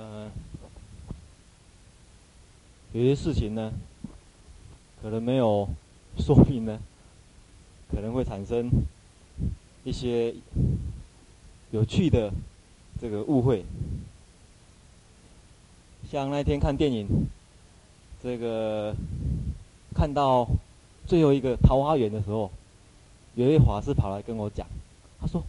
[0.00, 0.30] 呃，
[2.92, 3.70] 有些事情呢，
[5.02, 5.68] 可能没有
[6.16, 6.80] 说明呢，
[7.90, 8.70] 可能会产生
[9.84, 10.34] 一些
[11.70, 12.32] 有趣的
[12.98, 13.62] 这个误会。
[16.10, 17.06] 像那天看电影，
[18.22, 18.94] 这个
[19.94, 20.48] 看到
[21.06, 22.50] 最后一个桃花源的时候，
[23.34, 24.66] 有一位法师跑来跟我讲，
[25.20, 25.44] 他说：“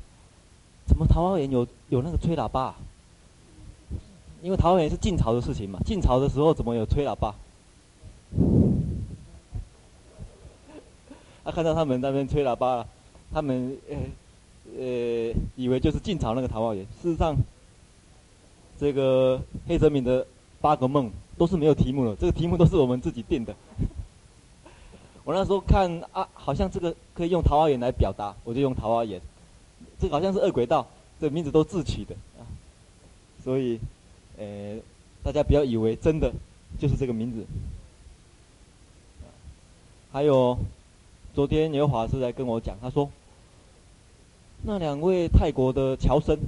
[0.86, 2.75] 怎么桃花源有有那个吹喇叭？”
[4.42, 7.36] 因为桃园是晋朝的事情嘛，晋朝的时候怎么有吹喇叭？
[11.44, 12.84] 他、 啊、看到他们那边吹喇叭，
[13.32, 13.98] 他们呃
[14.80, 16.84] 呃以为就是晋朝那个桃花源。
[17.02, 17.35] 事实上，
[18.80, 20.26] 这个黑泽明的
[20.60, 23.54] 八个梦都是没有题目的，这个题目都是我们自己定的。
[25.23, 29.21] 我那时候看啊，好像这个可以用桃花源来表达，我就用桃花源。
[29.99, 30.88] 这个好像是恶鬼道，
[31.20, 32.41] 这名字都自取的啊，
[33.44, 33.80] 所以。
[34.41, 34.80] 呃，
[35.22, 36.34] 大家不要以为真的
[36.80, 37.46] 就是这个名字。
[40.12, 40.57] 还有，
[41.35, 43.07] 昨天刘华是来跟我讲，他说，
[44.63, 46.40] 那两位泰国的侨生，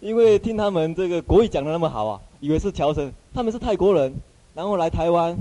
[0.00, 4.12] 因为听他们这个国语讲的那么好啊，以为是侨生，他们是泰国人，
[4.54, 5.36] 然后来台湾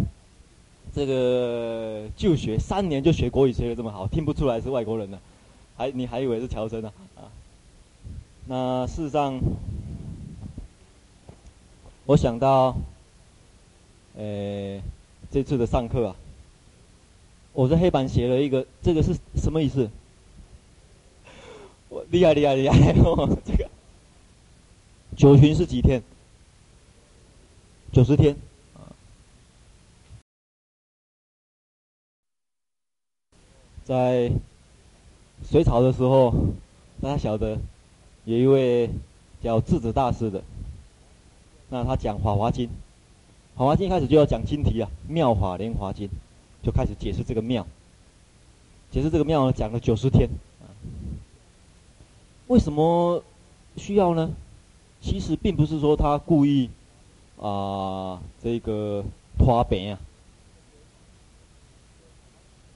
[0.94, 5.20] 这个就学三年就学国语学的这么好，听不出来是外国人呢。
[5.80, 6.92] 还你还以为是乔生呢？
[7.16, 7.32] 啊，
[8.48, 9.40] 那事实上，
[12.06, 12.76] 我想到，
[14.18, 14.82] 呃，
[15.32, 16.16] 这次的上课啊，
[17.54, 19.90] 我在黑板写了一个，这个是什么意思？
[21.88, 22.92] 我厉害厉害厉害！
[23.00, 23.70] 哦， 这个
[25.16, 26.04] 九旬是几天？
[27.94, 28.36] 九十天。
[33.86, 34.30] 在。
[35.50, 36.32] 隋朝的时候，
[37.02, 37.58] 大家晓得，
[38.26, 38.88] 有一位
[39.42, 40.44] 叫智子大师的，
[41.70, 42.68] 那他讲《法华经》，
[43.58, 46.08] 《法华经》一开始就要讲经题啊，《妙法莲华经》，
[46.62, 47.66] 就开始解释这个妙，
[48.92, 50.30] 解释这个妙呢，讲了九十天。
[52.46, 53.24] 为什么
[53.76, 54.30] 需要呢？
[55.02, 56.70] 其实并不是说他故意
[57.42, 59.04] 啊、这个
[59.40, 60.00] 拖病啊，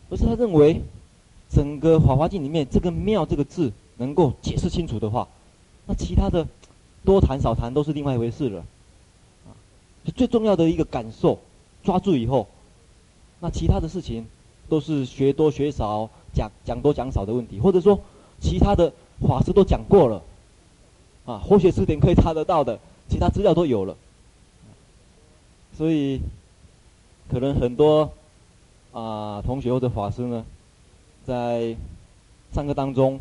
[0.10, 0.82] 而是他认为。
[1.54, 5.28] 整个《法华经》里面，这个“妙”这个字能够解释清楚的话，
[5.86, 6.48] 那其他的
[7.06, 8.60] 多谈少谈都是另外一回事了。
[9.46, 9.54] 啊，
[10.16, 11.38] 最重要的一个感受
[11.84, 12.48] 抓住以后，
[13.40, 14.26] 那其他的事情
[14.68, 18.00] 都是学多学少、讲讲多讲少的问题，或者说
[18.42, 20.24] 其他的法师都讲过了，
[21.26, 23.96] 啊，活学词典可以查得到的，其他资料都有了。
[25.78, 26.20] 所以，
[27.30, 28.12] 可能很多
[28.92, 30.44] 啊同学或者法师呢。
[31.26, 31.76] 在
[32.52, 33.20] 上课当中，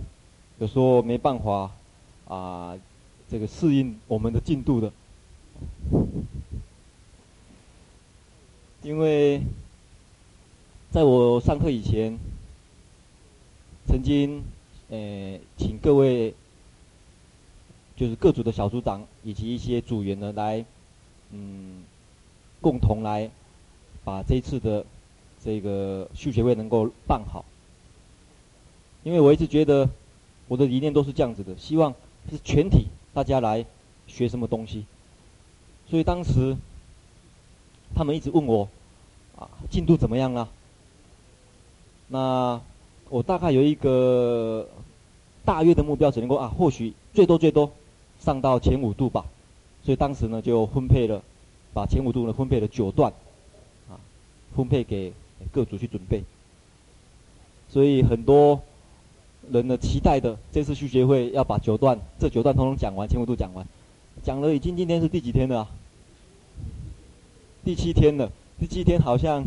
[0.59, 1.71] 有时候没办法
[2.27, 2.77] 啊，
[3.31, 4.93] 这个适应我们的进度的，
[8.83, 9.41] 因为
[10.91, 12.19] 在我上课以前，
[13.87, 14.43] 曾经
[14.89, 16.35] 呃请各位
[17.97, 20.65] 就是各组的小组长以及一些组员呢来，
[21.31, 21.85] 嗯，
[22.61, 23.31] 共同来
[24.03, 24.85] 把这一次的
[25.45, 27.45] 这个续学会能够办好。
[29.05, 29.91] 因为我一直觉得，
[30.47, 31.93] 我的理念都是这样子的，希望
[32.31, 33.67] 是全体大家来
[34.07, 34.85] 学什么东西。
[35.91, 36.57] 所以当时
[37.97, 38.69] 他们一直问我，
[39.37, 40.49] 啊，进度怎么样啊？
[42.07, 42.61] 那
[43.11, 44.69] 我大概有一个
[45.45, 47.73] 大约的目标，只能够啊，或许最多最多
[48.21, 49.27] 上到前五度吧。
[49.85, 51.23] 所以当时呢，就分配了，
[51.75, 53.13] 把前五度呢分配了九段，
[53.91, 53.99] 啊，
[54.55, 55.13] 分配给
[55.51, 56.23] 各组去准备。
[57.69, 58.63] 所以很多。
[59.51, 63.67] 人的期待的这次续学会要把九段这九段统统讲完，全部都讲完，
[64.23, 65.69] 讲了已经今天是第几天了？
[67.65, 69.45] 第七天了，第七天好像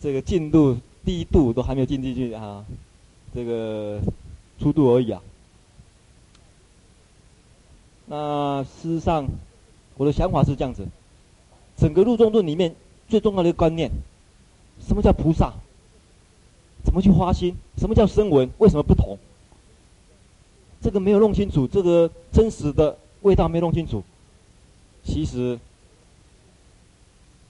[0.00, 2.64] 这个进度第一度都还没有进进去啊，
[3.34, 4.00] 这个
[4.58, 5.22] 初度而已啊。
[8.06, 9.26] 那事实上，
[9.96, 10.86] 我的想法是这样子，
[11.76, 12.74] 整个入中论里面
[13.08, 13.90] 最重要的一个观念，
[14.86, 15.54] 什么叫菩萨？
[16.84, 17.56] 怎么去花心？
[17.78, 18.48] 什么叫声闻？
[18.58, 19.18] 为什么不同？
[20.82, 24.04] 这个没有弄清楚，这个真实的味道没弄清楚，
[25.02, 25.58] 其实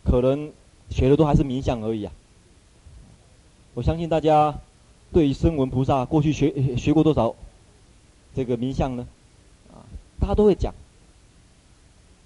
[0.04, 0.52] 可能
[0.88, 2.12] 学的都还是名相而已啊。
[3.74, 4.56] 我相信大家
[5.12, 7.34] 对于声闻菩萨过去学学过多少
[8.36, 9.04] 这个名相呢？
[9.72, 9.82] 啊，
[10.20, 10.72] 大家都会讲。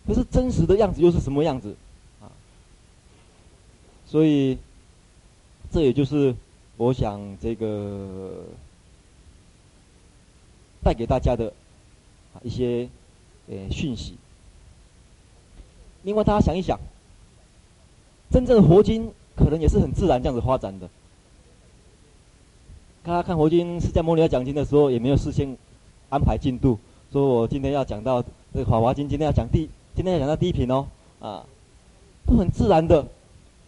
[0.06, 1.74] 可是真实的样子又是什么样子？
[2.20, 2.28] 啊，
[4.06, 4.58] 所以
[5.72, 6.36] 这也就是。
[6.78, 8.44] 我想这个
[10.80, 11.52] 带给大家的
[12.44, 12.88] 一些
[13.48, 14.16] 呃讯息。
[16.04, 16.78] 另外，大家想一想，
[18.30, 20.88] 真正的佛经可能也是很自然这样子发展的。
[23.02, 25.56] 大家看佛经释迦牟尼要讲经的时候，也没有事先
[26.10, 26.78] 安排进度，
[27.10, 30.86] 说我今天要讲到这个《法华经》，今天要讲第，今天要讲到第一品哦，
[31.18, 31.44] 啊，
[32.24, 33.04] 都很自然的，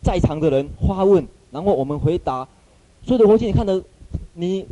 [0.01, 2.47] 在场的人发问，然后我们回答。
[3.05, 3.83] 所有的佛经你看的，
[4.35, 4.67] 你，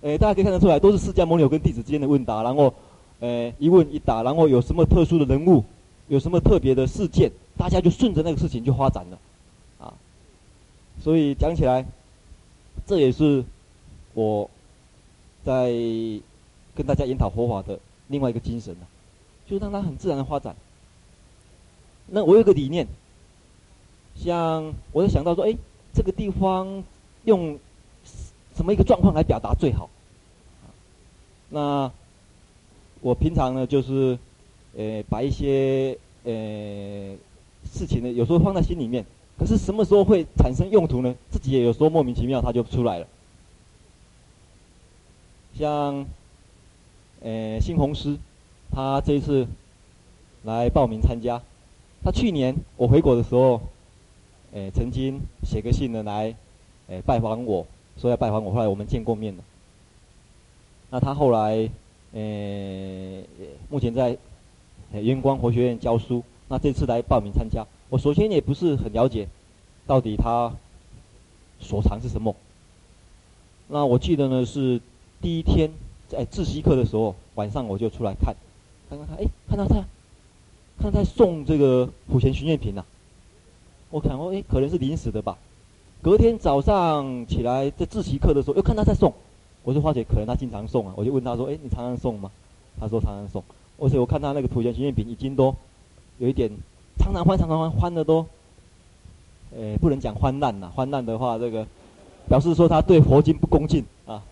[0.00, 2.72] 呃，大家可以看得出来，都是释迦牟尼跟弟子之间的问答，然后，
[3.20, 5.64] 呃，一问一答，然后有什么特殊的人物，
[6.08, 9.18] 有什么特别的事件，大家就顺着那个事情就发展了，
[9.78, 9.94] 啊，
[11.02, 11.86] 所以讲起来，
[12.86, 13.44] 这也是。
[14.16, 14.48] 我
[15.42, 15.72] 在
[16.72, 17.76] 跟大家研讨佛法的
[18.06, 18.86] 另外一个精神呢，
[19.44, 20.54] 就让它很自然的发展。
[22.06, 22.86] 那我有个理念，
[24.14, 25.56] 像我就想到说，哎，
[25.92, 26.84] 这个地方
[27.24, 27.58] 用
[28.54, 29.90] 什么一个状况来表达最好？
[31.50, 31.90] 那
[33.00, 34.18] 我平常呢，就是
[34.76, 36.32] 呃把一些呃
[37.64, 39.04] 事情呢，有时候放在心里面，
[39.38, 41.14] 可是什么时候会产生用途呢？
[41.30, 43.06] 自己也有时候莫名其妙，它就出来了。
[45.56, 46.06] 像，
[47.20, 48.18] 呃，新红师，
[48.72, 49.46] 他这一次
[50.42, 51.40] 来报名参加。
[52.02, 53.60] 他去年我回国的时候，
[54.52, 56.34] 呃，曾经写个信呢来，
[56.88, 57.66] 呃，拜访我，
[57.96, 58.52] 说要拜访我。
[58.52, 59.42] 后来我们见过面了。
[60.90, 61.68] 那他后来，
[62.12, 63.22] 呃，
[63.68, 64.16] 目前在
[64.92, 66.22] 圆光佛学院教书。
[66.48, 69.28] 那这次来报名参加，我首先也不是很了解，
[69.86, 70.52] 到底他
[71.58, 72.34] 所长是什么。
[73.68, 74.80] 那我记得呢是。
[75.22, 75.70] 第一天
[76.06, 78.36] 在自习课的时候，晚上我就出来看，
[78.90, 79.76] 看看他，哎，看到他，
[80.78, 82.84] 看到他送这个普贤巡愿品呐。
[83.88, 85.38] 我看哦，哎，可能是临时的吧。
[86.04, 89.10] 隔天早上起来在自习课的时候，又看他在送，
[89.62, 90.92] 我就发觉可能他经常送啊。
[90.96, 92.30] 我就问他说，哎，你常常送吗？
[92.78, 93.42] 他说常常送。
[93.78, 95.56] 而且我看他那个普贤行愿品已经都
[96.18, 96.50] 有一点
[96.98, 98.26] 常常欢，常常欢，欢的都，
[99.56, 101.66] 呃，不能讲欢烂呐，欢烂的话，这个
[102.28, 104.22] 表示说他对佛经不恭敬啊。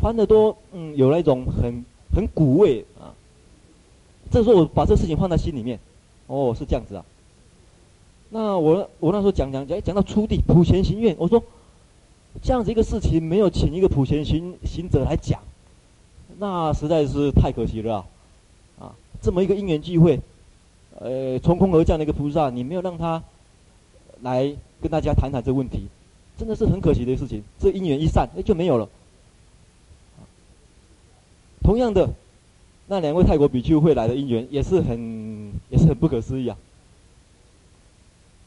[0.00, 1.84] 翻的多，嗯，有那种很
[2.16, 3.12] 很古味啊。
[4.30, 5.78] 这时候我把这事情放在心里面，
[6.28, 7.04] 哦，是这样子啊。
[8.30, 11.42] 那我我那时候讲讲讲，讲到初地普贤行愿，我说
[12.40, 15.40] 这样子一个事情没有请一个普贤行行者来讲，
[16.38, 18.06] 那实在是太可惜了
[18.78, 18.94] 啊。
[19.20, 20.20] 这么一个因缘聚会，
[21.00, 23.20] 呃，从空而降的一个菩萨，你没有让他
[24.22, 25.88] 来跟大家谈谈这个问题，
[26.38, 27.42] 真的是很可惜的事情。
[27.58, 28.88] 这因缘一散，哎，就没有了。
[31.64, 32.08] 同样的，
[32.86, 36.56] 那两位泰国比丘会来的因缘也是很也是很不可思议啊。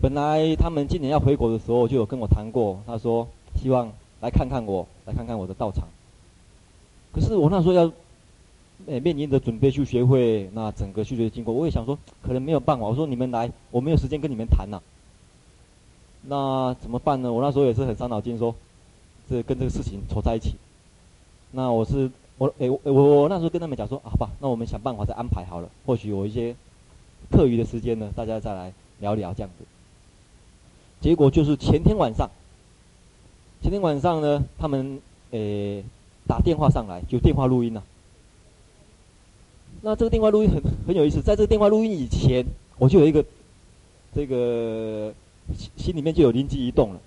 [0.03, 3.89] 本来他们今年要回国的时候就有跟我谈过，他说希望
[4.19, 5.87] 来看看我，来看看我的道场。
[7.13, 7.89] 可是我那时候要，
[8.85, 12.85] 面临着准备去学会，那整个去学的经过，我也想说可能没有办法。
[12.85, 14.81] 我说你们来，我没有时间跟你们谈呐。
[16.23, 17.31] 那怎么办呢？
[17.31, 18.53] 我那时候也是很伤脑筋说，
[19.29, 20.55] 这跟这个事情凑在一起。
[21.51, 22.11] 那我是。
[22.39, 25.69] 我诶、我我我那时候跟他们讲说，好吧，那我们想办法再安排好了。
[25.85, 26.53] 或许有一些
[27.31, 29.63] 课余的时间呢，大家再来聊聊这样子。
[31.03, 32.29] 结果就是前天晚上，
[33.61, 35.01] 前天晚上呢，他们
[35.31, 35.83] 诶、
[36.25, 37.83] 打电话上来，就电话录音了、
[39.81, 42.45] 那这个电话录音很很有意思，在这个电话录音以前，
[42.77, 43.25] 我就有一个
[44.15, 45.13] 这个
[45.57, 46.99] 心心里面就有灵机一动了，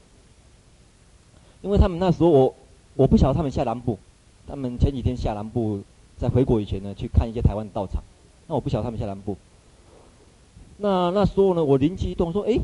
[1.62, 2.54] 因为他们那时候我
[2.96, 3.98] 我不晓得他们下南部。
[4.46, 5.80] 他们前几天下南部，
[6.18, 8.02] 在回国以前呢，去看一些台湾的道场。
[8.46, 9.38] 那我不晓得他们下南部。
[10.76, 12.60] 那那时候呢，我灵机一动说：“哎，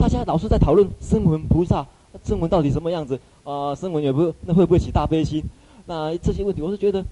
[0.00, 1.86] 大家老是在讨论声闻菩萨，
[2.24, 3.16] 声闻到底什么样子？
[3.44, 5.44] 啊、呃，声闻也不，那会不会起大悲心？
[5.84, 7.04] 那这些问题，我是觉得，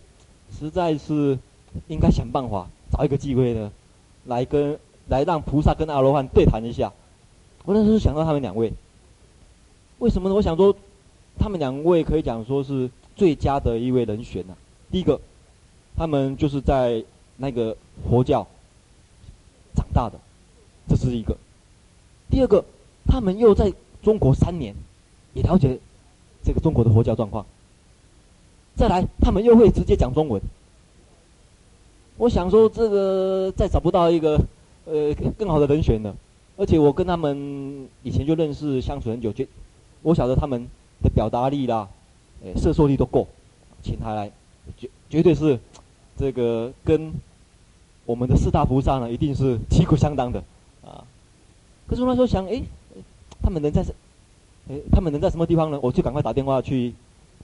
[0.59, 1.38] 实在是
[1.88, 3.71] 应该想办法找一个机会呢，
[4.25, 4.78] 来跟
[5.09, 6.90] 来让菩萨跟阿罗汉对谈一下。
[7.66, 8.73] 我那时候想到他们两位，
[9.99, 10.35] 为什么呢？
[10.35, 10.75] 我想说，
[11.38, 12.90] 他们两位可以讲说是。
[13.18, 14.57] 最佳的一位人选呢、
[14.92, 15.21] 第一个，
[15.97, 17.02] 他们就是在
[17.37, 17.76] 那个
[18.09, 18.47] 佛教
[19.75, 20.16] 长大的，
[20.88, 21.35] 这是一个；
[22.30, 22.64] 第二个，
[23.09, 23.73] 他们又在
[24.03, 24.75] 中国三年，
[25.35, 25.79] 也了解
[26.45, 27.45] 这个中国的佛教状况。
[28.77, 30.41] 再来，他们又会直接讲中文。
[32.19, 34.41] 我想说，这个再找不到一个
[34.85, 36.15] 呃更好的人选了。
[36.57, 39.45] 而且我跟他们以前就认识，相处很久，就
[40.03, 40.67] 我晓得他们
[41.03, 41.88] 的表达力啦。
[42.45, 43.27] 呃，摄受力都够，
[43.83, 44.31] 请他来，
[44.77, 45.59] 绝绝对是
[46.17, 47.12] 这个跟
[48.07, 50.43] 我们的四大菩萨呢，一定是旗鼓相当的
[50.85, 51.03] 啊。
[51.88, 52.62] 可是我那时候想，诶，
[53.49, 53.83] 他们能在，
[54.69, 55.81] 诶，他们能在什么地方呢？
[55.83, 56.93] 我就赶快打电话去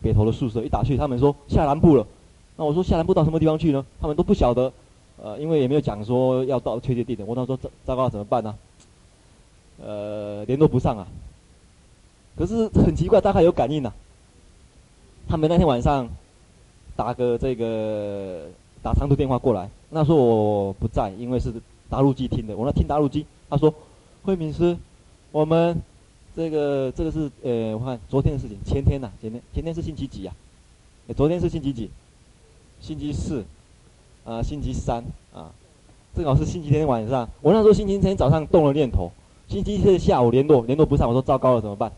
[0.02, 2.06] 北投的宿舍，一打去，他们说下南部了，
[2.56, 3.82] 那我说下南部到什么地方去呢？
[4.02, 4.70] 他们都不晓得，
[5.16, 7.26] 呃，因为也没有讲说要到确切地点。
[7.26, 8.54] 我那时候糟糟糕怎么办呢？
[9.82, 11.06] 呃，联络不上啊。
[12.36, 13.90] 可是很奇怪，大概有感应、啊。
[15.26, 16.06] 他们那天晚上
[16.96, 18.42] 打个这个
[18.82, 21.50] 打长途电话过来，那时候我不在，因为是
[21.88, 22.54] 打陆机听的。
[22.54, 23.72] 我那听打陆机，他说
[24.22, 24.76] ：“慧敏师，
[25.32, 25.80] 我们
[26.36, 30.34] 这个这个是呃，我看昨天的事情，前天呐、前天前天是星期几啊？
[31.16, 31.90] 昨天是星期几？
[32.80, 33.44] 星期四，
[34.24, 35.52] 啊，星期三啊，
[36.14, 37.28] 正好是星期天晚上。
[37.40, 39.10] 我那时候星期天早上动了念头，
[39.48, 41.92] 星期天下午联络联络不上，我说糟糕了，怎么办？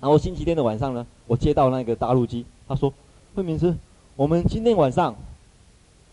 [0.00, 2.92] 然后星期天的晚上呢，我接到那个大陆机，他说
[3.34, 3.74] ：“慧敏师，
[4.16, 5.14] 我们今天晚上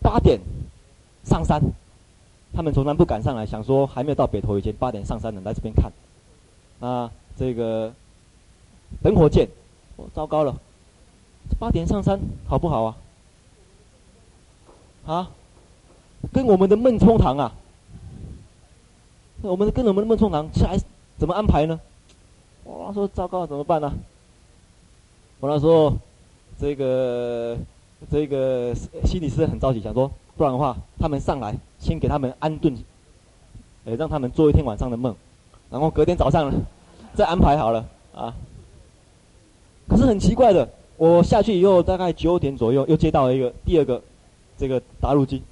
[0.00, 0.40] 八点
[1.24, 1.60] 上山，
[2.52, 5.92] 他们从南部赶上来，想说还没有到北投以前，八点上山的来这边看，
[6.80, 7.92] 啊，这个
[9.02, 9.48] 等火箭，
[9.96, 10.54] 哦，糟糕了，
[11.58, 12.96] 八点上山好不好啊？
[15.06, 15.30] 啊，
[16.32, 17.52] 跟我们的孟冲堂啊，
[19.42, 20.78] 我们跟我们的孟冲堂下来
[21.18, 21.80] 怎么安排呢？”
[22.64, 23.92] 我说糟糕了，怎么办呢？
[25.38, 25.94] 我那时候，
[26.58, 27.56] 这个
[28.10, 32.76] 这个心里是很着急，想说不然的话，他们上来先给他们安顿，
[33.84, 35.14] 呃，让他们做一天晚上的梦，
[35.70, 36.52] 然后隔天早上，
[37.14, 38.34] 再安排好了啊。
[39.88, 44.02] 可是很奇怪的，我下去以后大概九点左右，又接到了一个第二个
[44.58, 45.42] 这个打入机，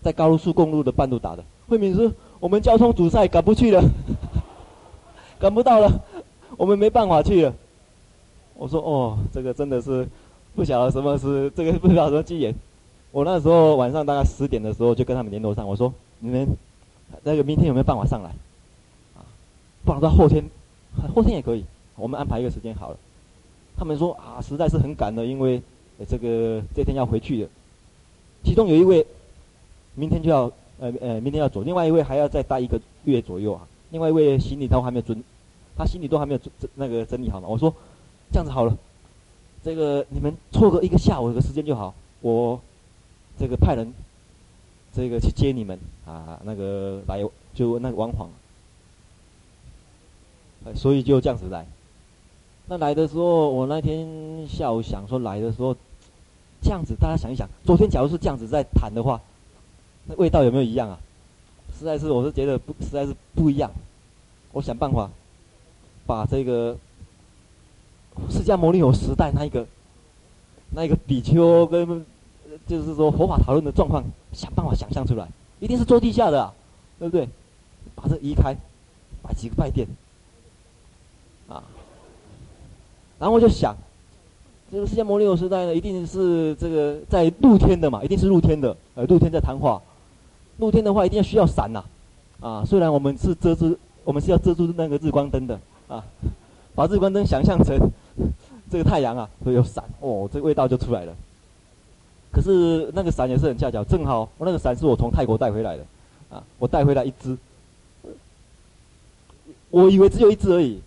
[0.00, 3.82] 在高速公路的半路打的，慧敏师，我们交通阻塞，赶不去了，
[5.38, 6.00] 赶不到了。
[6.56, 7.54] 我们没办法去了。
[8.54, 10.08] 我说哦，这个真的是
[10.54, 12.54] 不晓得什么是这个不晓得什么机缘。
[13.12, 16.48] 我那时候晚上大概十点的时候就跟他们联络上，我说你们
[17.22, 18.30] 那个明天有没有办法上来？
[19.88, 20.44] 放，到后天，
[21.14, 21.64] 后天也可以，
[21.96, 22.96] 我们安排一个时间好了。
[23.74, 25.62] 他们说啊，实在是很赶的，因为
[26.06, 27.48] 这个这天要回去的。
[28.44, 29.06] 其中有一位
[29.94, 33.66] 明天就要呃呃明天要走，另外一位还要再待一个月左右啊。
[33.90, 35.24] 另外一位行李都还没有准。
[35.74, 37.48] 他行李都还没有整那个整理好嘛？
[37.48, 37.72] 我说，
[38.30, 38.76] 这样子好了，
[39.64, 42.60] 这个你们错个一个下午的时间就好，我
[43.38, 43.94] 这个派人
[44.92, 48.28] 这个去接你们啊，那个来就那个往返，
[50.74, 51.66] 所以就这样子来。
[52.66, 55.74] 那来的时候，我那天下午想说来的时候，
[56.62, 59.20] 这样子大家想一想，昨天假如是这样子在谈的话，
[60.06, 60.98] 那味道有没有一样啊？
[61.78, 63.70] 实在是我是觉得不实在是不一样，
[64.52, 65.10] 我想办法。
[66.06, 66.74] 把这个
[68.30, 69.66] 释迦牟尼佛时代那一个
[70.70, 72.02] 那一个比丘跟
[72.66, 75.28] 就是说佛法讨论的状况，想办法想象出来，
[75.60, 76.54] 一定是坐地下的，啊，
[76.98, 77.28] 对不对？
[77.94, 78.56] 把这移开，
[79.22, 79.86] 摆几个拜垫，
[81.46, 81.62] 啊，
[83.18, 83.76] 然后我就想，
[84.70, 89.80] 这个释迦牟尼佛时代呢，一定是这个在露天的嘛，一定是露天的，呃，露天在谈话，
[90.58, 91.84] 露天的话一定要需要伞呐，
[92.40, 95.58] 啊，虽然我们是遮住，我们是要遮住那个日光灯的。
[95.88, 96.04] 啊，
[96.74, 97.74] 把日光灯想象成
[98.70, 101.14] 这个太阳啊，所以有伞哦，这个味道就出来了。
[102.30, 105.84] 可是那个伞也是很恰巧，正好我那个伞是我从泰国带回来的，
[106.28, 107.38] 啊，我带回来一只，
[109.70, 110.78] 我以为只有一只而已，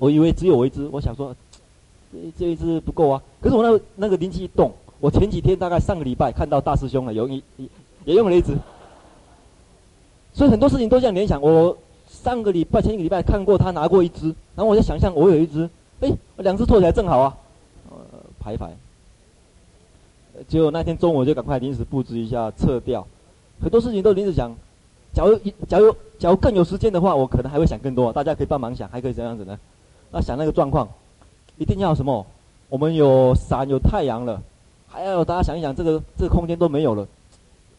[0.00, 1.32] 我以为只有我一只，我想说
[2.12, 3.22] 这这一只不够啊。
[3.40, 7.40] 可是我那那个灵机一动，我前几天大概上个礼拜看到大师兄了，有一
[8.04, 8.56] 也用了一只，
[10.34, 11.78] 所以很多事情都这样联想我。
[12.12, 14.26] 上个礼拜、前一个礼拜看过他拿过一只，
[14.56, 17.36] 然后我就想象我有一只，哎，两只凑起来正好啊，
[17.88, 17.96] 呃，
[18.40, 18.72] 排排。
[20.48, 23.06] 结果那天中午就赶快临时布置一下撤掉，
[23.62, 24.54] 很多事情都临时想。
[25.14, 25.38] 假如、
[25.68, 28.12] 假如、假如更有时间的话，我可能还会想更多。
[28.12, 29.58] 大家可以帮忙想，还可以怎样子呢？
[30.10, 30.88] 那想那个状况，
[31.56, 32.26] 一定要什么？
[32.68, 34.40] 我们有伞、有太阳了，
[34.86, 37.06] 还要大家想一想，这个这个空间都没有了，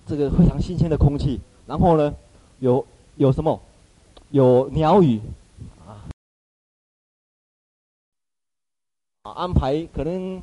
[0.05, 2.13] 这个非常新鲜的空气，然后呢，
[2.59, 2.85] 有
[3.15, 3.59] 有什么？
[4.31, 5.19] 有鸟语，
[5.85, 6.03] 啊，
[9.23, 10.41] 安排可能，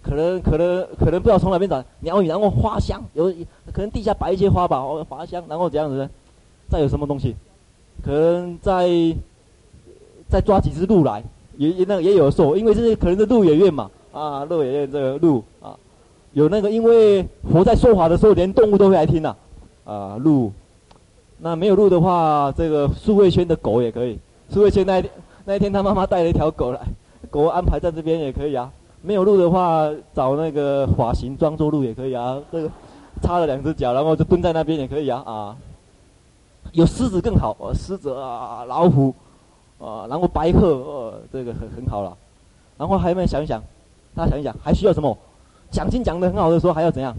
[0.00, 3.26] 可能可能可能不知道从哪边找鸟语，然后花香，有
[3.72, 6.10] 可能地下摆一些花吧，花香，然后这样子呢，
[6.68, 7.34] 再有什么东西，
[8.04, 8.88] 可能在
[10.28, 11.22] 再抓几只鹿来，
[11.56, 15.76] 也也那也有说，因为这是可能是鹿野苑嘛，啊，鹿野苑这个鹿啊，
[16.32, 19.36] 有那个因为佛在说法的时候，连动物都会来听呐，
[19.84, 20.52] 啊，鹿。
[21.38, 24.18] 那没有鹿的话，这个苏慧轩的狗也可以。
[24.48, 25.10] 苏慧轩那一天
[25.44, 26.80] 那一天，他妈妈带了一条狗来，
[27.30, 28.72] 狗安排在这边也可以啊。
[29.02, 32.38] 没有鹿的话，找那个发型装作鹿也可以啊。
[32.50, 32.70] 这个
[33.20, 35.56] 插了两只脚，然后就蹲在那边也可以啊啊。
[36.72, 39.14] 有狮子更好，狮子啊，老虎
[39.78, 42.16] 啊，然后白鹤，呃，这个很很好了。
[42.78, 43.62] 然后还有没有想一想？
[44.14, 45.16] 大家想一想，还需要什么？
[45.70, 47.14] 奖金讲得很好的时候，还要怎样？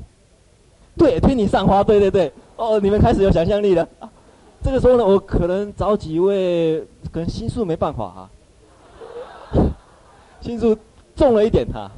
[0.97, 3.87] 对，天女散花，对对对，哦，你们开始有想象力了。
[4.63, 6.79] 这个时候呢，我可能找几位，
[7.11, 8.29] 可能心术没办法、啊，
[10.41, 10.75] 心术
[11.15, 11.91] 重了一点哈、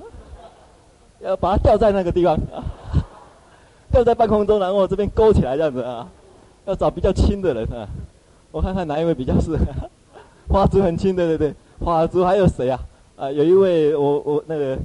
[1.21, 2.37] 要把它吊在那个地方，
[3.91, 6.07] 吊在半空中，然后这边勾起来这样子啊，
[6.65, 7.87] 要找比较轻的人啊，
[8.51, 9.65] 我看看哪一位比较适合，
[10.49, 12.79] 花珠很轻，对对对，花珠还有谁啊？
[13.15, 14.77] 啊，有一位我我那个，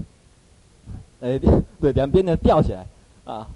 [1.23, 1.41] 哎，
[1.81, 2.87] 对，两边的吊起来
[3.25, 3.49] 啊。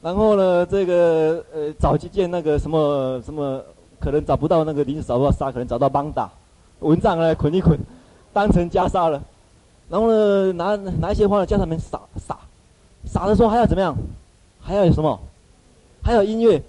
[0.00, 3.60] 然后呢，这个呃，找几件那个什么什么，
[3.98, 6.30] 可能找不到那个临时找不到纱，可能找到邦达
[6.78, 7.78] 蚊帐来捆一捆，
[8.32, 9.22] 当成袈裟了。
[9.90, 12.38] 然后呢，拿拿一些花呢，叫他们撒撒，
[13.04, 13.94] 撒的时候还要怎么样？
[14.60, 15.18] 还要有什么？
[16.02, 16.62] 还有音乐，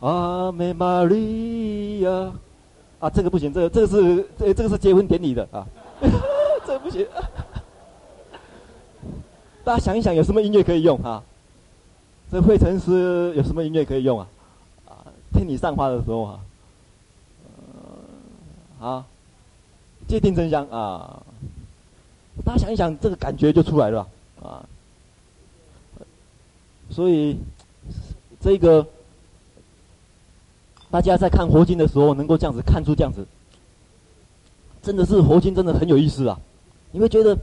[0.00, 2.32] 阿美玛利亚，
[2.98, 5.66] 啊，这个不行，这个这个是这这个是结婚典礼的啊，
[6.66, 7.06] 这个不行。
[9.64, 11.22] 大家想一想，有什么音乐可以用啊？
[12.30, 14.26] 这会成诗有什么音乐可以用啊？
[14.86, 14.92] 啊，
[15.32, 16.40] 天女散花的时候啊，
[18.80, 19.04] 啊，
[20.08, 21.22] 界定真香啊！
[22.44, 24.06] 大家想一想，这个感觉就出来了
[24.42, 24.64] 啊。
[26.90, 27.36] 所以，
[28.40, 28.86] 这个
[30.90, 33.26] 大家在看佛经的时候，能够这样子看出这样子，
[34.82, 36.38] 真的是佛经真的很有意思啊！
[36.92, 37.36] 你会觉得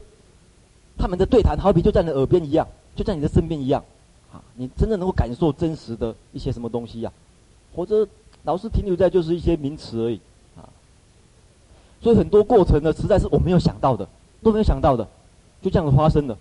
[0.96, 3.84] 他们的对谈好比就在你耳边一样，就在你的身边一样。
[4.32, 7.12] 啊，你真的能够感受真实的一些什么东西呀？
[7.74, 8.08] 或者
[8.44, 10.20] 老是停留在就是一些名词而已
[10.56, 10.66] 啊。
[12.00, 14.08] 所以很多过程呢，实在是我没有想到的，
[14.42, 15.06] 都没有想到的，
[15.62, 16.36] 就这样子发生了。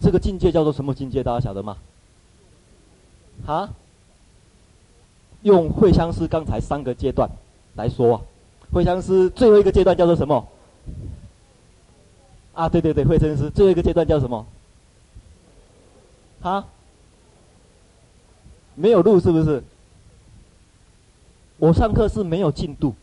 [0.00, 1.22] 这个境界叫做什么境界？
[1.22, 1.76] 大家晓得吗？
[3.46, 3.68] 啊？
[5.44, 7.30] 用会相师刚才三个阶段
[7.76, 8.20] 来说啊，
[8.72, 10.44] 慧相师最后一个阶段叫做什么？
[12.54, 14.44] 啊，对对对，慧真师最后一个阶段叫什么？
[16.42, 16.66] 啊？
[18.74, 19.62] 没有路是不是？
[21.58, 22.94] 我上课是没有进度，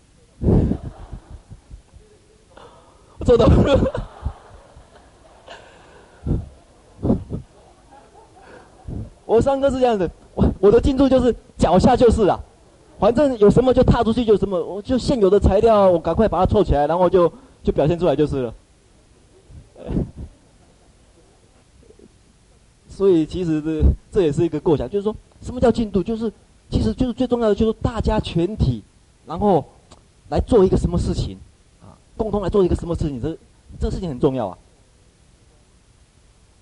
[3.23, 3.47] 做到。
[9.25, 10.11] 我上课是这样子，
[10.61, 12.41] 我的进度就是脚下就是了，
[12.97, 17.29] 反正有什么就踏出去就什么，我就现有的材料我赶快把它凑起来，然后就
[17.63, 18.53] 就表现出来就是了。
[22.87, 25.13] 所以其实这这也是一个构想，就是说。
[25.41, 26.03] 什么叫进度？
[26.03, 26.31] 就是，
[26.69, 28.83] 其实就是最重要的，就是大家全体，
[29.25, 29.65] 然后
[30.29, 31.35] 来做一个什么事情，
[31.81, 33.35] 啊，共同来做一个什么事情，这
[33.79, 34.57] 这个事情很重要啊。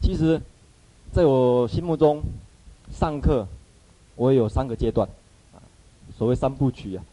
[0.01, 0.39] 其实，
[1.12, 2.23] 在我心目中，
[2.89, 3.45] 上课
[4.19, 5.08] 我有三个阶段，
[6.17, 7.03] 所谓三部曲啊。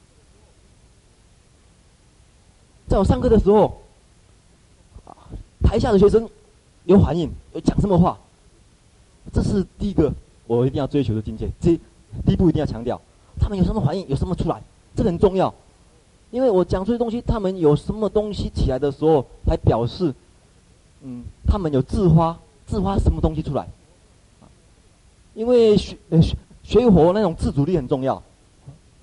[2.89, 3.81] 在我上课的时候，
[5.05, 5.15] 啊，
[5.63, 6.29] 台下的学生
[6.85, 8.19] 有反应，有讲什么话，
[9.33, 10.13] 这是第一个。
[10.49, 11.79] 我一定要追求的境界，这
[12.25, 13.01] 第一步一定要强调，
[13.39, 14.61] 他们有什么反应，有什么出来，
[14.97, 15.55] 这个很重要，
[16.33, 20.13] 因为我讲出的东西，他们有什么东西起来的时候，才表示，
[21.03, 23.69] 嗯，他们有自发，自发什么东西出来，
[25.35, 28.23] 因为学学学佛那种自主力很重要，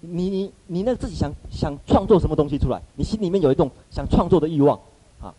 [0.01, 4.77] 你你你那自己想想创作什么东西出来，你心里面有一种想创作的欲望，
[5.21, 5.33] 啊，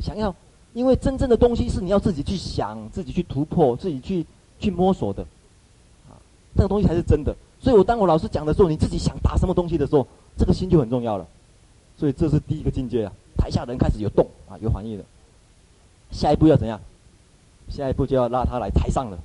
[0.00, 0.34] 想要，
[0.72, 4.24] 因为真正的东西是你要自己去想，自己去突破，自己去。
[4.60, 5.22] 去摸索的，
[6.08, 6.14] 啊，
[6.54, 7.34] 那个东西才是真的。
[7.60, 10.06] 所以我当我老师讲的时候，你自己想打什么东西的时候，
[10.38, 11.26] 这个心就很重要了。
[11.98, 15.04] 所以这是第一个境界啊，台下人开始有动啊，有反应了。
[16.12, 16.80] 下一步要怎样？
[17.68, 19.18] 下一步就要拉他来台上了。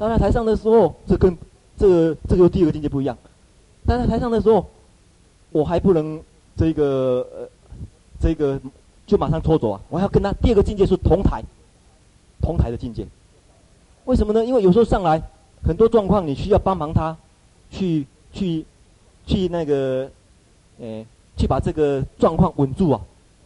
[0.00, 1.36] 拉他台上的时候，这跟
[1.76, 3.16] 这这个第二个境界不一样。
[3.86, 4.66] 但在台上的时候，
[5.50, 6.20] 我还不能
[6.56, 7.48] 这个呃
[8.18, 8.60] 这个
[9.06, 11.42] 就马上脱走啊，我要跟他第二个境界是同台，
[12.40, 13.06] 同台的境界。
[14.06, 14.44] 为什么呢？
[14.44, 15.20] 因为有时候上来
[15.62, 17.16] 很多状况，你需要帮忙他
[17.70, 18.64] 去去
[19.26, 20.10] 去那个，
[20.80, 21.04] 呃，
[21.36, 23.00] 去把这个状况稳住啊，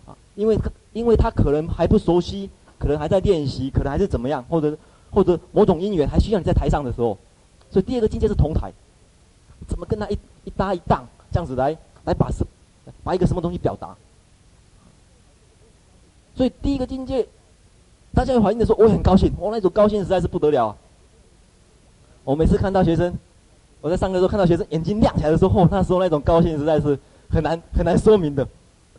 [0.06, 0.56] 啊，因为
[0.92, 4.76] 因为他可能还不熟悉，可能还在练习，可能还是怎么样，或者
[5.14, 7.16] 或者某种因缘还需要你在台上的时候，
[7.70, 8.72] 所以第二个境界是同台，
[9.68, 12.44] 怎么跟他一一搭一档这样子来来把什
[13.05, 13.94] 把一个什么东西表达，
[16.35, 17.27] 所以第一个境界。
[18.16, 19.35] 大家有反应的时候，我也很高兴。
[19.40, 20.77] 我那种高兴实在是不得了啊！
[22.22, 23.12] 我每次看到学生，
[23.81, 26.96] 我在上课的时候看到学生眼睛亮起来的时候，那时候那种高兴实在是
[27.29, 28.46] 很难很难说明的。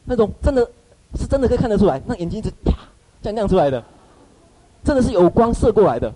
[0.04, 0.70] 那种真的
[1.18, 2.74] 是真的可以看得出来，那眼睛是啪
[3.22, 3.82] 这样亮出来的，
[4.86, 6.08] 真的是有光射过来的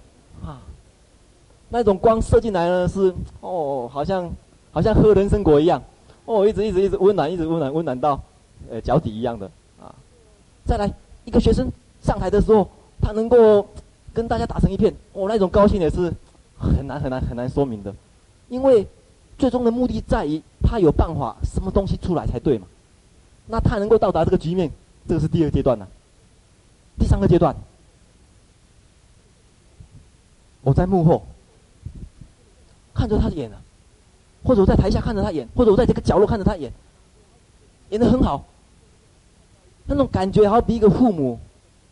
[0.45, 0.62] 啊！
[1.67, 4.32] 那种光射进来呢，是哦，好像
[4.71, 5.84] 好像喝人参果一样，
[6.23, 8.21] 哦，一直一直一直温暖，一直温暖，温暖到
[8.69, 9.49] 呃脚底一样的
[9.82, 9.93] 啊！
[10.65, 10.89] 再来
[11.25, 11.69] 一个学生
[12.01, 12.65] 上台的时候。
[13.01, 13.65] 他能够
[14.13, 16.13] 跟大家打成一片，我、哦、那种高兴也是
[16.58, 17.95] 很难很难很难说明的，
[18.49, 18.86] 因为
[19.38, 22.67] 最终的目的在于他有办法什么东西出来才对嘛。
[23.47, 24.69] 那他能够到达这个局面，
[25.08, 26.99] 这个是第二阶段呢、啊。
[26.99, 27.55] 第三个阶段，
[30.62, 31.26] 我在幕后
[32.93, 33.62] 看着他演了，
[34.43, 36.72] 或者我在台下看着他演，或者我在这个角落看着他演，
[37.89, 38.45] 演得很好。
[39.86, 41.39] 那种感觉好比一个父母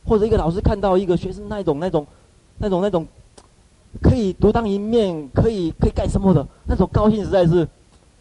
[0.05, 2.05] 或者一个老师看到一个学生那种那种
[2.57, 3.07] 那种那种
[4.01, 7.67] 可以独当一面，可以可以干什么的那种高兴，实在是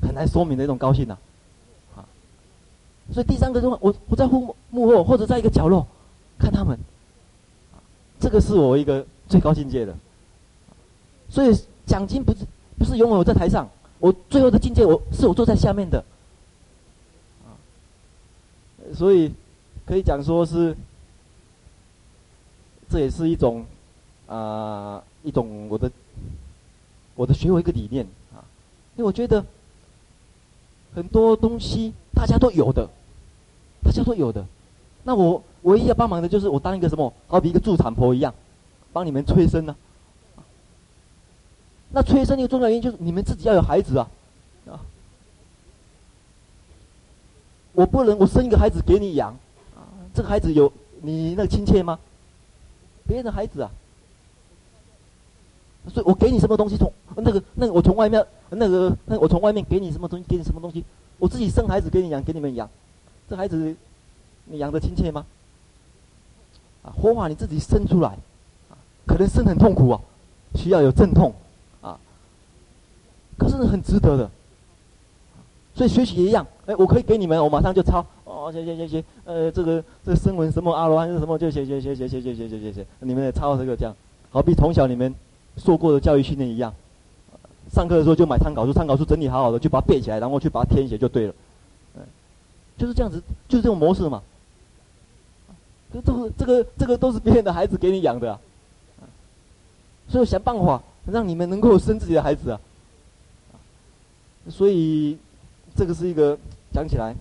[0.01, 1.19] 很难说明的一种高兴呐、
[1.95, 2.05] 啊。
[3.13, 5.87] 所以第三个阶段，我我在幕幕后或者在一个角落。
[6.39, 6.79] 看他们，
[8.21, 9.97] 这个是我一个最高境界的。
[11.37, 12.39] 所以奖金不是
[12.79, 13.69] 不是永远我在台上，
[13.99, 16.03] 我最后的境界我是我坐在下面的。
[17.45, 17.53] 啊，
[18.95, 19.31] 所以
[19.85, 20.75] 可以讲说是，
[22.89, 23.67] 这也是一种
[24.27, 25.93] 啊、一种我的
[27.15, 28.41] 我的学我一个理念啊，
[28.97, 29.45] 因为我觉得
[30.95, 32.89] 很多东西大家都有的，
[33.85, 34.43] 大家都有的，
[35.05, 35.43] 那我。
[35.63, 38.33] 唯一要帮忙的就是我当一个什么，好比一个助产婆一样，
[38.93, 39.75] 帮你们催生呢、
[41.91, 44.09] 那催生一个重要原因就是你们自己要有孩子啊，
[44.69, 44.81] 啊！
[47.73, 49.31] 我不能我生一个孩子给你养，
[49.75, 50.73] 啊，这个孩子有
[51.03, 51.99] 你那个亲切吗？
[53.07, 53.71] 别人的孩子啊，
[55.93, 60.85] 所以我给你什么东西从那个那个我从外面那个那个、我从外面给你什么东西给你什么东西，
[61.19, 62.69] 我自己生孩子给你养给你们养，
[63.31, 63.75] 这孩子
[64.47, 65.25] 你养的亲切吗？
[66.83, 68.11] 活法你自己生出来，
[68.71, 68.75] 啊，
[69.07, 70.01] 可能生很痛苦啊，
[70.55, 71.46] 需要有阵痛，啊，
[73.37, 74.31] 可是很值得的。
[75.75, 83.95] 所以学习也一样，哎，我可以给你们，我马上就抄，哦，写写写写，呃，这个这个声纹什么阿罗汉是什么，就写写写写写写写写写写，你们也抄这个这样，
[84.31, 85.15] 好比从小你们
[85.59, 86.73] 受过的教育训练一样，
[87.71, 91.35] 上课的时候就买参考书，参考书整理好好的就把它背起来，然后去把它填写就对了，
[91.97, 92.03] 嗯，
[92.79, 94.23] 就是这样子，就是这种模式嘛。
[95.93, 98.41] 这这个这个这个都是别人的孩子给你养的，啊，
[100.09, 102.59] 所以想办法让你们能够生自己的孩子啊。
[104.49, 105.19] 所以
[105.75, 106.39] 这个是一个
[106.73, 107.15] 讲起来，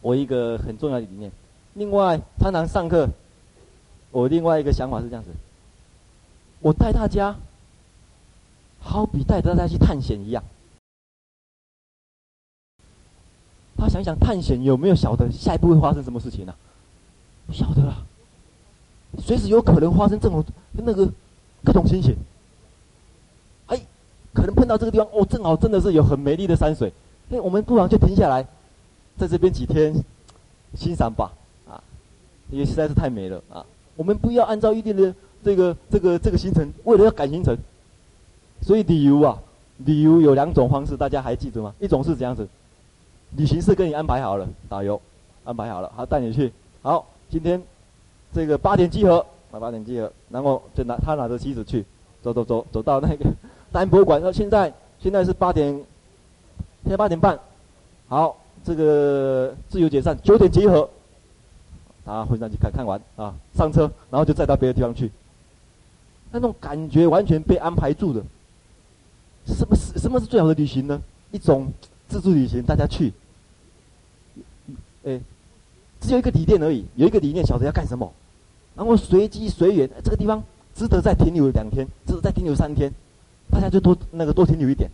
[0.00, 1.32] 我一个很重要的理念。
[1.74, 3.08] 另外，常常上课，
[4.10, 5.30] 我另外一个想法是这样子：
[6.60, 7.36] 我带大家，
[8.78, 10.44] 好比带大家去探险一样。
[13.76, 16.54] 他想想探险有没有晓得下一步会发生什么事情呢，
[17.46, 18.06] 不晓得啊，
[19.18, 21.10] 随时有可能发生这种那个
[21.64, 22.14] 各种情形。
[24.34, 26.92] 可能碰到这个地方哦，正好真的是有很美丽的山水，
[27.28, 28.46] 那我们不妨就停下来，
[29.16, 29.94] 在这边几天
[30.74, 31.32] 欣赏吧，
[31.66, 31.80] 啊，
[32.50, 33.64] 因为实在是太美了啊。
[33.96, 37.56] 我们不要按照预定的这个这个这个行程，为了要赶行程，
[38.60, 39.38] 所以旅游啊，
[39.78, 41.72] 旅游有两种方式，大家还记得吗？
[41.78, 42.46] 一种是这样子，
[43.36, 45.00] 旅行社给你安排好了，导游
[45.44, 47.06] 安排好了，好带你去，好。
[47.30, 47.60] 今天
[48.32, 51.84] 这个八点集合，啊八点集合，然后就拿他拿着妻子去，
[52.22, 53.24] 走走走走到那个
[53.74, 54.22] 大英博物馆。
[54.22, 55.74] 到现在现在是八点，
[56.84, 57.36] 现在八点半，
[58.06, 60.88] 好，这个自由解散，九点集合，
[62.04, 65.10] 大家回上去看看完啊，上车，然后就再到别的地方去。
[66.30, 68.22] 那种感觉完全被安排住的，
[69.44, 71.02] 什么是什么是最好的旅行呢？
[71.32, 71.66] 一种
[72.08, 73.12] 自助旅行，大家去，
[75.04, 75.20] 哎。
[76.00, 78.12] 只有一个理念而已，有一个理念晓得要干什么，
[78.76, 82.92] 然后随机随缘，这个地方值得再停留两天，值得再停留三天，
[83.50, 84.90] 大家就多那个多停留一点。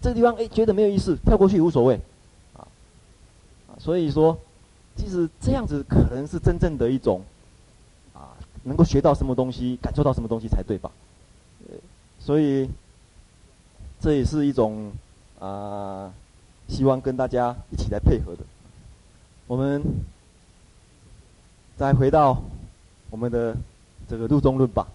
[0.00, 2.00] 这个地方哎觉得没有意思，跳过去无所谓，
[2.54, 2.66] 啊，
[3.78, 4.38] 所以说，
[4.96, 7.22] 其实这样子可能是真正的一种，
[8.14, 8.32] 啊，
[8.64, 10.90] 能够学到什么东西，感受到什么东西才对吧？
[12.18, 12.68] 所以
[14.00, 14.90] 这也是一种
[15.38, 16.12] 啊，
[16.68, 18.42] 希望跟大家一起来配合的。
[19.46, 19.82] 我们
[21.76, 22.42] 再回到
[23.10, 23.56] 我们的
[24.08, 24.86] 这个入中论吧。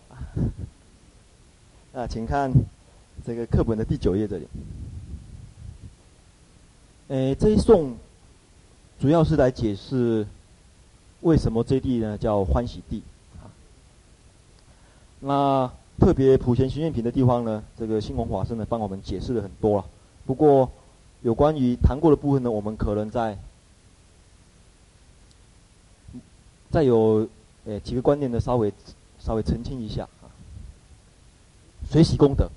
[1.96, 2.52] 啊，请看
[3.26, 4.46] 这个课本的第九页这里。
[7.08, 7.96] 诶，这一颂
[9.00, 10.28] 主要是来解释
[11.22, 13.02] 为什么这地呢叫欢喜地。
[15.22, 19.86] 那特别普贤行愿品的地方呢，这个星云法师呢帮我们解释了很多了。
[20.26, 20.70] 不过
[21.22, 23.38] 有关于谈过的部分呢，我们可能在。
[26.70, 27.26] 再有，
[27.64, 28.74] 诶，几个观念呢，稍微
[29.18, 30.06] 稍微澄清一下。
[31.90, 32.50] 随喜功德，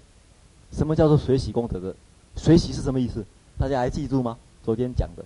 [0.72, 1.94] 什么叫做随喜功德的？
[2.36, 3.24] 随喜是什么意思？
[3.58, 4.38] 大家还记住吗？
[4.64, 5.24] 昨天讲的，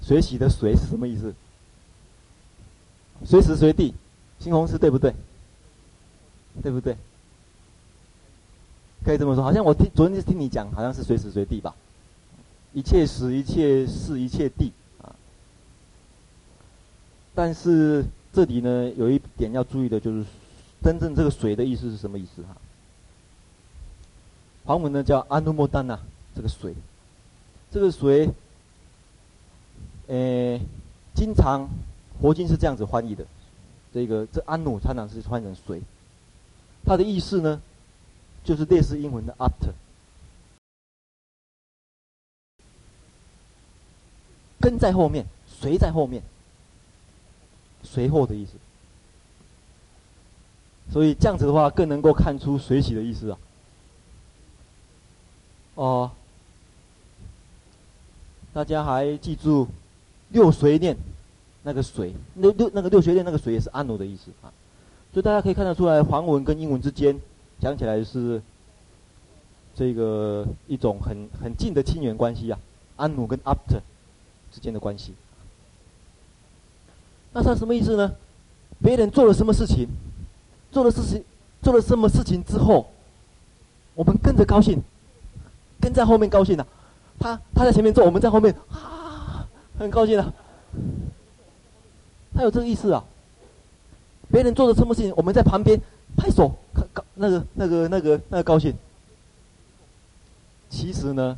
[0.00, 1.34] 随喜的随是什么意思？
[3.24, 3.94] 随时随地，
[4.40, 5.14] 新红是对不对？
[6.62, 6.96] 对不对？
[9.04, 11.74] 可以这么说，好像我听昨天听你讲，好像是随时随地吧，
[12.72, 15.14] 一切时，一切事，一切地啊。
[17.34, 20.24] 但是这里呢，有一点要注意的就是，
[20.82, 22.56] 真正这个水的意思是什么意思哈？
[24.64, 25.98] 梵文呢叫阿努莫丹呐，
[26.34, 26.74] 这个水，
[27.70, 28.30] 这个水，
[30.06, 30.60] 诶，
[31.14, 31.68] 经常
[32.20, 33.26] 佛经是这样子翻译的，
[33.92, 35.82] 这个这安努常常是翻译成水，
[36.84, 37.60] 它的意思呢，
[38.42, 39.72] 就是类似英文的 after，
[44.58, 46.22] 跟在后面，随在后面，
[47.82, 48.52] 随后的意思。
[50.90, 53.38] 所以这样子的话，更能够看出随喜的意思啊。
[55.74, 56.10] 哦，
[58.52, 59.66] 大家还记住
[60.30, 60.96] 六随念
[61.62, 64.52] 那个水，六六那个六随念那个水也是安努的意思啊。
[65.12, 67.20] 所以大家可以看得出来，梵文跟英文之间
[67.60, 68.40] 讲起来是
[69.74, 72.58] 这个一种很很近的亲缘关系啊。
[72.96, 73.80] 安努跟 after
[74.52, 75.12] 之间的关系。
[77.32, 78.12] 那它什么意思呢？
[78.80, 79.88] 别人做了什么事情，
[80.70, 81.24] 做了事情，
[81.60, 82.86] 做了什么事情之后，
[83.94, 84.80] 我们跟着高兴。
[85.84, 86.68] 跟在后面高兴的、啊，
[87.20, 89.46] 他他在前面做，我们在后面啊，
[89.78, 90.32] 很高兴的、啊。
[92.34, 93.04] 他有这个意思啊。
[94.32, 95.78] 别人做的什么事情，我们在旁边
[96.16, 96.50] 拍手，
[96.94, 98.74] 高那个那个那个那个高兴。
[100.70, 101.36] 其实呢，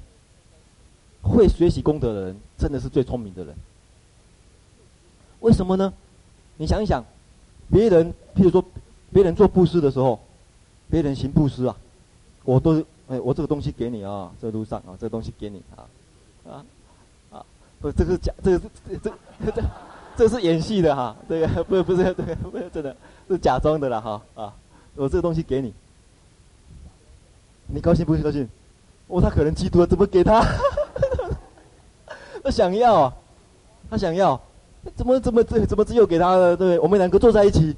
[1.22, 3.52] 会学习功德的人，真的是最聪明的人。
[5.40, 5.92] 为什么呢？
[6.56, 7.04] 你想一想，
[7.68, 8.64] 别人譬如说，
[9.12, 10.20] 别人做布施的时候，
[10.88, 11.76] 别人行布施啊，
[12.44, 12.84] 我都。
[13.08, 15.86] 哎，我这个东西给你啊、哦，这路上啊、这个东西给你啊，
[16.50, 16.64] 啊，
[17.30, 17.44] 啊，
[17.80, 19.10] 不，这个是假，这个是这
[19.44, 19.62] 这这，
[20.16, 22.96] 这是演戏的哈，这个不不是这个不是真的，
[23.28, 24.52] 是假装的了哈啊，
[24.96, 25.72] 我这个东西给你，
[27.68, 28.48] 你高兴不高兴？
[29.06, 30.44] 哦，他可能嫉妒了，怎么给他？
[32.42, 33.14] 他想要啊，
[33.88, 34.40] 他想要，
[34.96, 36.56] 怎么怎么这怎么只有给他呢？
[36.56, 37.76] 对，我们两个坐在一起，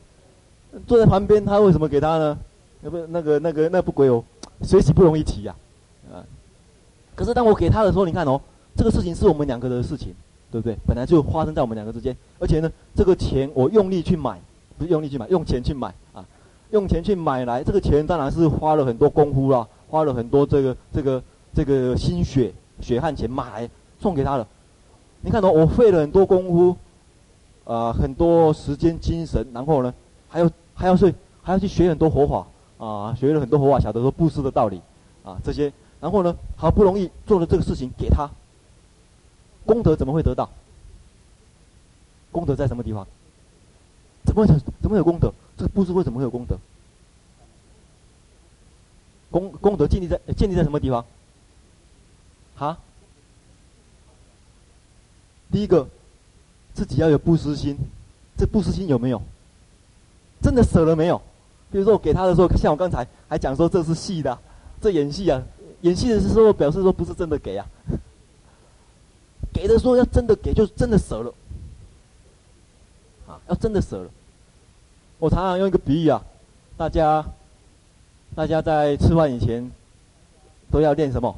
[0.87, 2.39] 坐在旁边，他为什么给他呢？
[2.81, 4.25] 那不那个那个那不归哦。
[4.63, 5.55] 随喜不容易提呀，
[6.13, 6.25] 啊！
[7.15, 8.41] 可是当我给他的时候，你看哦，
[8.77, 10.15] 这个事情是我们两个的事情，
[10.51, 10.77] 对不对？
[10.87, 14.41] 本来就发生在我们两个之间，而且呢，这个钱我用力去买，
[14.77, 16.25] 不是用力去买，用钱去买啊，
[16.71, 21.23] 用钱去买来，这个钱当然是花了很多功夫啦，花了很多这个这个
[21.55, 24.47] 这个心血血汗钱买来送给他了。
[25.21, 26.77] 你看哦，我费了很多功夫，
[27.65, 29.93] 啊，很多时间精神，然后呢，
[30.29, 32.47] 还要还要去还要去学很多佛法。
[32.79, 34.81] 啊，学了很多佛法，晓得说布施的道理，
[35.25, 38.31] 啊，这些，然后呢，好不容易做了这个事情给他，
[39.67, 40.49] 功德怎么会得到？
[42.31, 43.07] 功德在什么地方？
[44.25, 45.33] 怎么会怎么有功德？
[45.57, 46.57] 这个布施为什么会有功德？
[49.31, 51.05] 功功德建立在建立在什么地方？
[52.55, 52.79] 哈？
[55.51, 55.89] 第一个，
[56.75, 57.77] 自己要有布施心，
[58.37, 59.21] 这布施心有没有？
[60.41, 61.21] 真的舍了没有？
[61.71, 64.39] 比如说我给他的时候，像我刚才还讲说这是戏的，
[64.81, 65.43] 这演戏啊，
[65.83, 67.67] 演戏的时候表示说不是真的给啊，
[69.53, 71.35] 给的时候要真的给，就是真的舍了，
[73.27, 74.11] 啊，要真的舍了。
[75.19, 76.23] 我常常用一个比喻啊，
[76.77, 77.25] 大家，
[78.35, 79.71] 大家在吃饭以前
[80.71, 81.35] 都要念什么？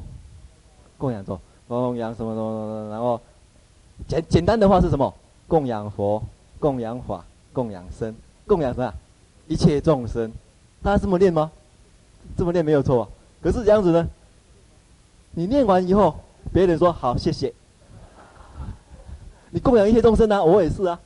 [0.97, 3.19] 供养咒，供养什么什么什么，然后
[4.07, 5.13] 简简单的话是什么？
[5.47, 6.23] 供养佛，
[6.59, 8.15] 供养法，供养身，
[8.45, 8.93] 供养什么？
[9.47, 10.31] 一切众生，
[10.81, 11.51] 大家这么念吗？
[12.37, 13.09] 这么念没有错啊。
[13.41, 14.07] 可是这样子呢？
[15.31, 16.15] 你念完以后，
[16.53, 17.53] 别人说好，谢谢。
[19.49, 20.99] 你供养一切众生啊，我也是啊，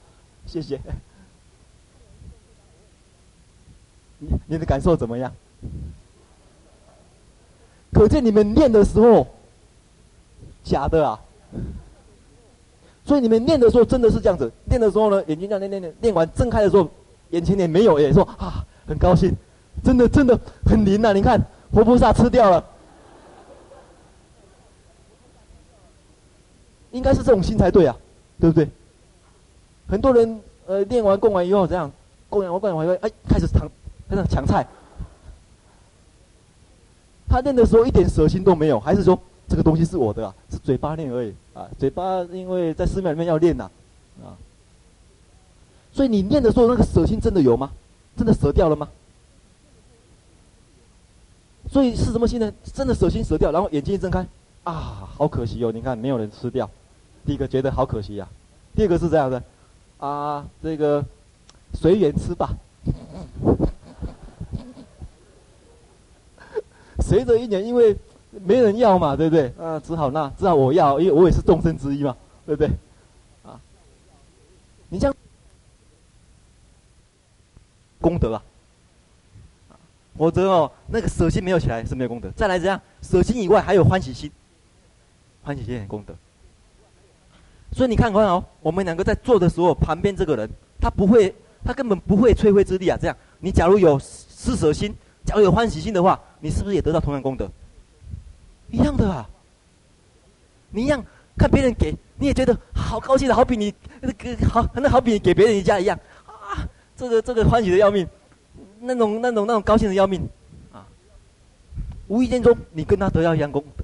[0.46, 0.80] 谢谢。
[4.20, 5.32] 你你的感受怎么样？
[7.94, 9.26] 可见你们念的时候，
[10.64, 11.20] 假的啊。
[13.06, 16.90] 所以你们念的时候真的是这样子，念的时候呢，眼睛这样念念念，念完睁开的时候。
[17.32, 19.36] 眼前也没有耶，说啊，很高兴，
[19.84, 21.12] 真的真的很灵呐！
[21.14, 21.42] 你看，
[21.74, 22.64] 活菩萨吃掉了，
[26.92, 27.96] 应该是这种心才对啊，
[28.40, 28.70] 对不对？
[29.88, 31.92] 很多人呃练完供完以后这样？
[32.30, 33.70] 供养完供养完以后，哎，开始抢，
[34.10, 34.66] 开始抢菜。
[37.28, 40.34] 他练的时候一点舍心都没有，还是说这个东西是我的啊？
[40.50, 43.70] 是嘴巴练而已啊，嘴巴因为在寺庙里面要练呐，
[44.24, 44.38] 啊。
[45.96, 47.72] 所以你念的时候，那个舍心真的有吗？
[48.18, 48.90] 真的舍掉了吗？
[51.72, 52.52] 所以是什么心呢？
[52.74, 54.28] 真的舍心舍掉，然后眼睛一睁开，
[54.66, 55.72] 啊，好可惜哦！
[55.72, 56.70] 你看没有人吃掉，
[57.26, 58.28] 第一个觉得好可惜呀、
[58.76, 59.42] 第二个是这样的，
[59.98, 61.02] 啊，这个
[61.74, 62.50] 随缘吃吧。
[67.00, 67.96] 随着一年，因为
[68.46, 69.54] 没人要嘛，对不对？
[69.58, 72.70] 啊，只好那只好我要，因为我也是众生之一嘛，对不对？
[73.46, 73.58] 啊，
[74.90, 75.16] 你这样
[78.06, 78.44] 功德啊，
[80.16, 82.30] 否则哦，那个舍心没有起来是没有功德。
[82.36, 84.32] 再来这样，舍心以外还有欢喜心，
[85.42, 86.14] 欢喜心也功德。
[87.72, 90.48] 所以你看看哦，我们两个在做的时候，旁边这个人
[90.80, 92.96] 他不会，他根本不会摧毁之力啊。
[93.02, 94.94] 这样，你假如有施舍心，
[95.26, 97.50] 假如有欢喜心的话，你是不是也得到同样功德？
[98.70, 99.28] 一样的啊。
[100.70, 101.04] 你一样
[101.36, 106.00] 看别人给，你也觉得好高兴的，好比你那个好，那好比你给别人一家一样，
[106.98, 108.08] 这个这个欢喜的要命，
[108.80, 110.28] 那种那种那种高兴的要命
[110.72, 110.86] 啊。
[112.08, 113.84] 无意间中，你跟他得到一样功德，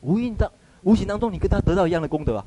[0.00, 0.50] 无意当
[0.82, 2.44] 无形当中，你跟他得到一样的功德啊。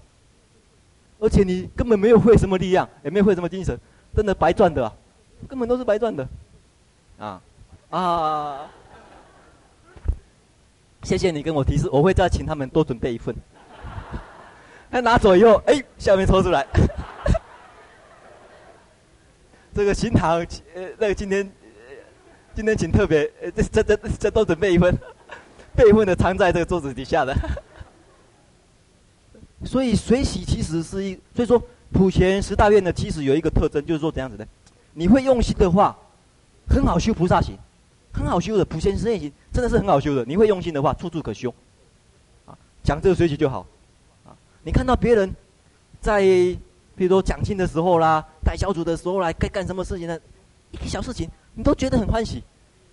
[1.20, 3.78] 而且你根本没有费什么力量，也没有费什么精神，
[4.16, 4.92] 真的白赚的啊，
[5.48, 6.28] 根本都是白赚的，
[7.20, 7.42] 啊
[7.92, 8.62] 啊！
[11.04, 13.36] 谢谢你跟我提示，我会再请他们多准备一份。
[14.90, 16.66] 他拿走以后，哎，下面抽出来，
[19.74, 20.40] 这个行堂，
[20.76, 21.50] 呃，那个今天，
[22.54, 24.94] 今天请特别，呃，这这这这多准备一份，
[25.76, 27.36] 备份的藏在这个桌子底下的。
[29.64, 31.62] 所以随喜其实是一，所以说
[31.94, 34.46] 普贤十大愿呢，其实有一个特征，就是说怎样子的，
[34.94, 35.98] 你会用心的话，
[36.68, 37.58] 很好修菩萨行，
[38.12, 40.26] 很好修的普贤十愿行，真的是很好修的。
[40.26, 41.54] 你会用心的话，处处可修。
[42.46, 43.66] 啊，讲这个水洗就好。
[44.26, 45.34] 啊，你看到别人
[46.02, 46.22] 在，
[47.02, 50.20] 比如说讲经的时候啦，带小组的时候来该干什么事情呢？
[50.70, 52.44] 一个小事情，你都觉得很欢喜。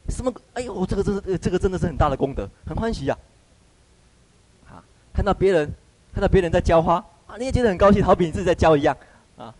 [0.08, 0.32] 什么？
[0.54, 3.18] 哎呦，这个这个这个真的是很大的功德，很欢喜呀。
[4.66, 4.80] 啊，
[5.12, 5.70] 看到别人。
[6.14, 6.94] 看到别人在浇花
[7.26, 8.96] 啊，你也觉得很高兴，好比你自己在浇一样
[9.36, 9.54] 啊。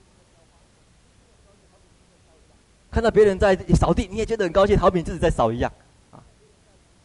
[2.91, 5.71] 看到别人在扫地，你也觉得很高兴，好比你自己在扫一样
[6.11, 6.25] 啊。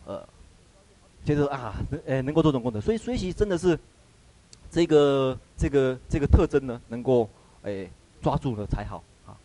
[0.06, 0.28] 呃，
[1.26, 1.76] 觉得啊，
[2.08, 3.78] 哎，能够做这种功德，所以随喜真的是
[4.74, 7.30] 这个这个这个特征呢，能够
[7.62, 7.88] 哎
[8.24, 9.38] 抓住了才好啊。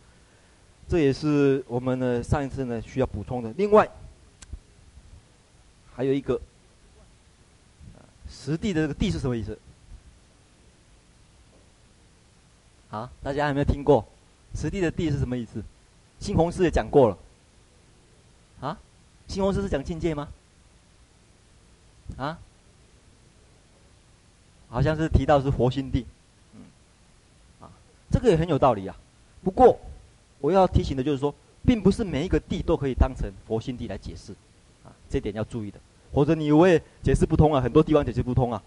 [0.89, 3.53] 这也是我们呢上一次呢需要补充的。
[3.59, 3.87] 另外
[5.95, 6.41] 还有一个，
[8.31, 9.59] 实地的这个地是什么意思？
[12.91, 14.03] 啊，大家有没有听过？
[14.55, 15.63] 实地的地是什么意思？
[16.21, 17.19] 新红师也讲过了。
[18.63, 18.79] 啊，
[19.27, 20.27] 新红师是讲境界吗？
[22.17, 22.39] 啊，
[24.69, 26.07] 好像是提到是佛心地。
[26.55, 26.61] 嗯，
[27.61, 27.71] 啊，
[28.11, 28.97] 这个也很有道理啊。
[29.43, 29.79] 不过，
[30.41, 34.33] 我要提醒的就是说，并不是每一个地都可以当成佛心地来解释。
[34.85, 35.79] 啊，这点要注意的，
[36.13, 38.63] 否则你会解释不通啊，很多地方解释不通啊。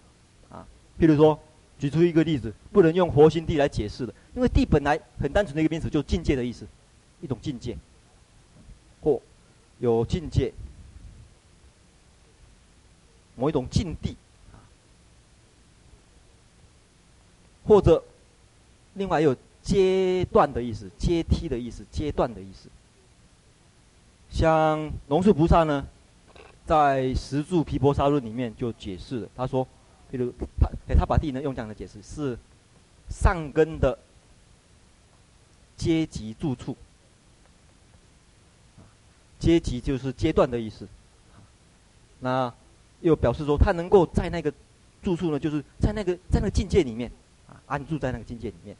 [0.50, 0.66] 啊，
[0.98, 1.38] 譬如说。
[1.78, 6.64] 举出一个例子，不能用佛心地来解释的，因为地本来很单纯的一个名词，就是境界的意思，
[7.20, 7.76] 一种境界，
[9.00, 9.20] 或
[9.80, 10.52] 有境界，
[13.34, 14.16] 某一种境地，
[17.64, 18.02] 或者
[18.94, 22.68] 另外有阶段的意思，阶梯的意思，阶段的意思。
[24.30, 25.86] 像龙树菩萨呢，
[26.66, 29.66] 在《十住毗婆沙论》里面就解释了，他说。
[30.10, 32.38] 比如他，哎，他把地呢用这样的解释是
[33.08, 33.98] 上根的
[35.74, 36.76] 阶级住处，
[39.38, 40.86] 阶级就是阶段的意思。
[42.20, 42.52] 那
[43.00, 44.52] 又表示说，他能够在那个
[45.02, 47.10] 住处呢，就是在那个在那个境界里面
[47.52, 48.76] 啊，安住在那个境界里面。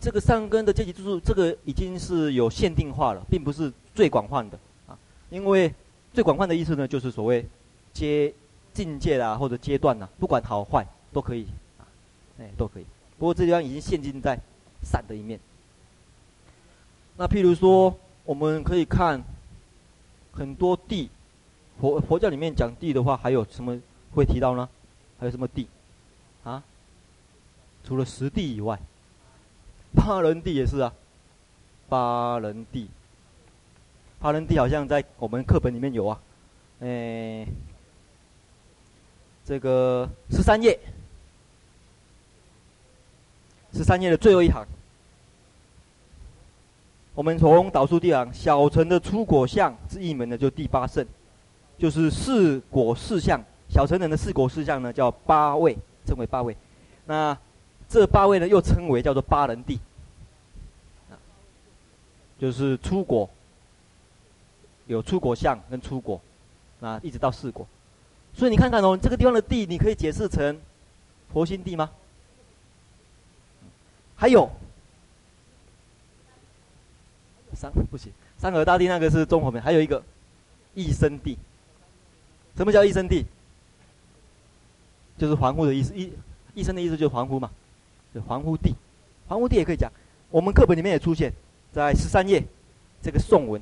[0.00, 4.98] 这个上根的阶级住处，这个已经是有限定化了，并不是最广泛的啊。
[5.30, 5.72] 因为
[6.12, 7.46] 最广泛的意思呢，就是所谓
[7.92, 8.32] 阶。
[8.74, 11.46] 境界啊，或者阶段呐，不管好坏都可以，
[11.78, 11.86] 啊，
[12.40, 12.84] 哎，都可以。
[13.16, 14.36] 不过这地方已经限定在
[14.82, 15.38] 善的一面。
[17.16, 19.22] 那譬如说，我们可以看
[20.32, 21.08] 很多地，
[21.80, 23.80] 佛佛教里面讲地的话，还有什么
[24.12, 24.68] 会提到呢？
[25.20, 25.68] 还有什么地？
[27.84, 28.78] 除了十地以外，
[29.94, 30.92] 八人地也是啊。
[31.88, 32.88] 八人地，
[34.18, 36.20] 八人地好像在我们课本里面有啊，
[36.80, 37.46] 哎。
[39.46, 40.80] 这个十三页，
[43.74, 44.66] 十三页的最后一行，
[47.14, 51.06] 我们从导数第二行，小乘的出果相之一门呢，就第八圣，
[51.76, 53.38] 就是四果四相。
[53.68, 55.76] 小乘人的四果四相呢，叫八位，
[56.06, 56.56] 称为八位。
[57.04, 57.36] 那
[57.94, 59.78] 这八位呢，又称为叫做八人地，
[62.40, 63.30] 就是出国，
[64.88, 66.20] 有出国相跟出国，
[66.80, 67.64] 啊，一直到四国。
[68.34, 70.60] 所以你看看哦，这个地方的地，你可以解释成
[71.32, 71.88] 佛心地吗？
[74.16, 74.50] 还有
[77.54, 80.02] 三不行，三河大地那个是中佛门，还有一个
[80.74, 81.38] 一生地。
[82.56, 83.24] 什么叫一生地？
[85.16, 86.12] 就是皇乎的意思，一
[86.54, 87.48] 一生的意思就是皇乎嘛，
[88.20, 88.74] 皇乎地，
[89.28, 89.90] 皇乎地也可以讲。
[90.30, 91.32] 我们课本里面也出现
[91.72, 92.42] 在十三页
[93.02, 93.60] 这个颂文，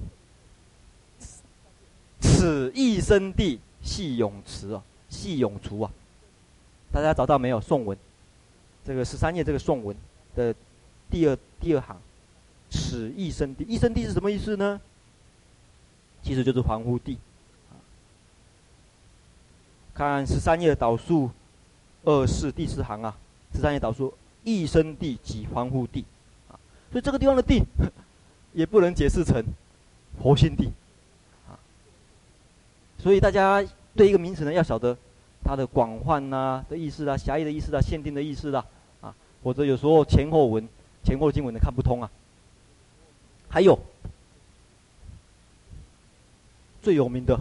[2.20, 5.90] 此一生地系永池啊，系永除啊，
[6.92, 7.61] 大家找到没有？
[7.61, 7.96] 颂文，
[8.84, 9.96] 这个十三页这个颂文
[10.34, 10.55] 的
[11.11, 11.96] 第二第二行，
[12.70, 14.80] 此一生地，一生地是什么意思呢？
[16.22, 17.18] 其实就是皇乎地。
[19.92, 21.30] 看十三页导数
[22.05, 23.14] 二四第四行啊，
[23.53, 24.14] 十三页导数
[24.45, 26.05] 一生地即皇乎地，
[26.49, 26.59] 啊，
[26.90, 27.62] 所以这个地方的地，
[28.53, 29.43] 也不能解释成
[30.20, 30.70] 活心地，
[31.49, 31.59] 啊，
[32.99, 33.64] 所以大家
[33.95, 34.97] 对一个名词呢，要晓得
[35.45, 38.64] 它的广泛呐、的意思啊、狭义的意思啊、限定的意思啊，
[39.01, 40.68] 啊，否则有时候前后文、
[41.05, 42.11] 前后经文的看不通啊。
[43.49, 43.78] 还有
[46.80, 47.38] 最有名的。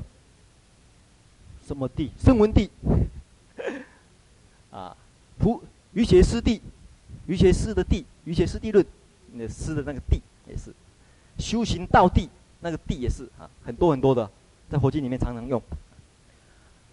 [1.66, 2.12] 什么地？
[2.22, 2.70] 声闻地，
[4.72, 4.98] 啊，
[5.40, 6.62] 普瑜伽师地，
[7.32, 8.86] 于学师的地，于学师地论，
[9.32, 10.74] 那师的那个地也是，
[11.38, 12.30] 修行道地
[12.60, 14.30] 那个地也是啊，很多很多的，
[14.70, 15.62] 在佛经里面常常用。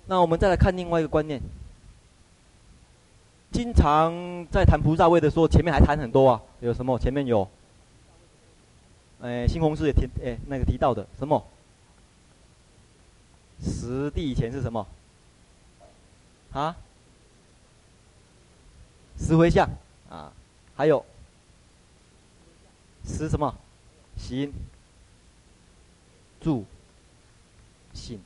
[0.07, 1.43] 那我们再来看另外一个观念，
[3.51, 6.97] 经常在谈菩萨位的时候，前面还谈很多啊，有什么？
[7.01, 7.49] 前面有，
[9.21, 11.45] 哎，新弘师也提，哎，那个提到的什么？
[13.61, 14.87] 十地以前是什么？
[16.53, 16.77] 啊？
[19.19, 19.69] 十回向
[20.09, 20.33] 啊，
[20.75, 21.05] 还有
[23.05, 23.55] 十什么？
[24.17, 24.53] 行、
[26.41, 26.65] 住、
[27.93, 28.21] 信。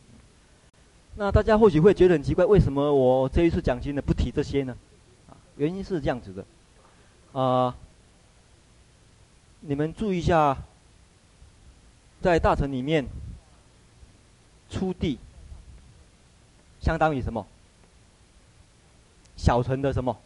[1.16, 4.76] 那大家或许会觉得很奇怪，为什么我这一次讲经呢不提这些呢？
[5.57, 7.76] 原因是这样子的，啊，
[9.61, 10.57] 你们注意一下，
[12.20, 13.07] 在大乘里面。
[14.70, 15.18] 出地
[16.80, 17.47] 相当于什么？
[19.37, 20.18] 小乘的什么？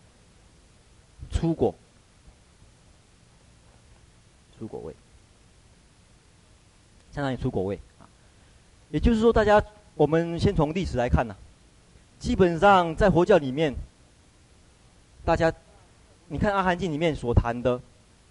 [1.36, 1.74] 出果。
[4.58, 4.94] 出果位，
[7.12, 8.08] 相当于出果位啊。
[8.90, 9.62] 也就是说，大家
[9.94, 11.36] 我们先从历史来看呢、
[12.18, 13.74] 基本上在佛教里面，
[15.26, 15.52] 大家
[16.28, 17.78] 你看《阿含经》里面所谈的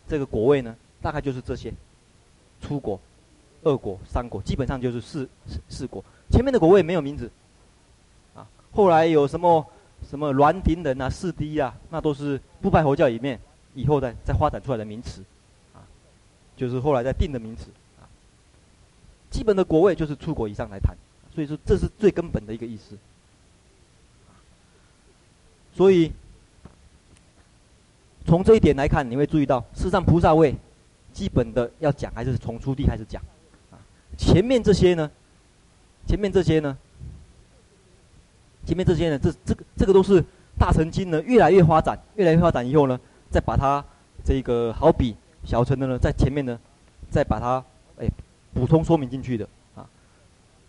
[0.07, 1.71] 这个果位呢，大概就是这些
[2.59, 2.99] 出果。
[3.63, 6.03] 二果、三果，基本上就是四四四果。
[6.31, 7.31] 前面的果位没有名字，
[8.35, 9.65] 啊，后来有什么
[10.09, 13.39] 什么栾亭人啊、四滴啊，那都是不拜佛教里面
[13.73, 15.21] 以后再再发展出来的名词，
[15.73, 15.81] 啊，
[16.55, 17.65] 就是后来再定的名词，
[17.99, 18.07] 啊，
[19.29, 20.95] 基本的果位就是出国以上来谈，
[21.33, 22.97] 所以说这是最根本的一个意思。
[25.73, 26.11] 所以
[28.25, 30.55] 从这一点来看，你会注意到，事实上菩萨位
[31.11, 33.21] 基本的要讲，还是从初地开始讲。
[33.71, 33.75] 啊
[34.17, 35.11] 前面这些呢？
[36.07, 36.77] 前面这些呢？
[38.65, 39.19] 前面这些呢？
[39.19, 40.23] 这这个这个都是
[40.57, 42.99] 大乘经呢，越来越发展，越来越发展以后呢，
[43.29, 43.83] 再把它
[44.23, 46.59] 这个好比小乘的呢，在前面呢，
[47.09, 47.63] 再把它
[47.99, 48.09] 哎
[48.53, 49.87] 补充说明进去的啊。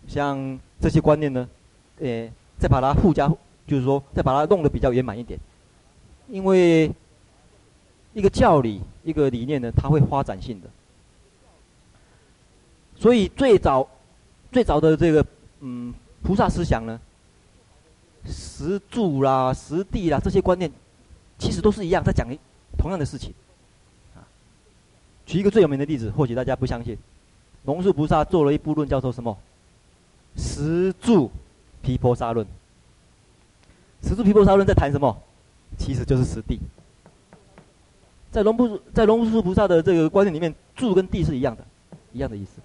[0.07, 1.49] 像这些观念呢，
[2.01, 3.27] 哎，再把它附加，
[3.65, 5.39] 就是说再把它弄得比较圆满一点。
[6.27, 6.91] 因为
[8.13, 10.67] 一个教理，一个理念呢，它会发展性的。
[12.95, 13.87] 所以最早，
[14.51, 15.25] 最早的这个
[15.61, 15.93] 嗯
[16.23, 16.99] 菩萨思想呢，
[18.27, 20.71] 十住啦、十地啦这些观念，
[21.37, 22.27] 其实都是一样，在讲
[22.77, 23.33] 同样的事情。
[24.15, 24.21] 啊，
[25.25, 26.97] 举一个最有名的例子，或许大家不相信，
[27.65, 29.37] 龙树菩萨做了一部论，叫做什么？
[30.35, 31.31] 十住
[31.81, 32.45] 毗婆沙论。
[34.03, 35.17] 十住毗婆沙论在谈什么？
[35.77, 36.59] 其实就是十地。
[38.31, 41.65] 在龙菩在龙树菩萨的这个观念里面，住跟地是一样的，
[42.13, 42.61] 一样的意思。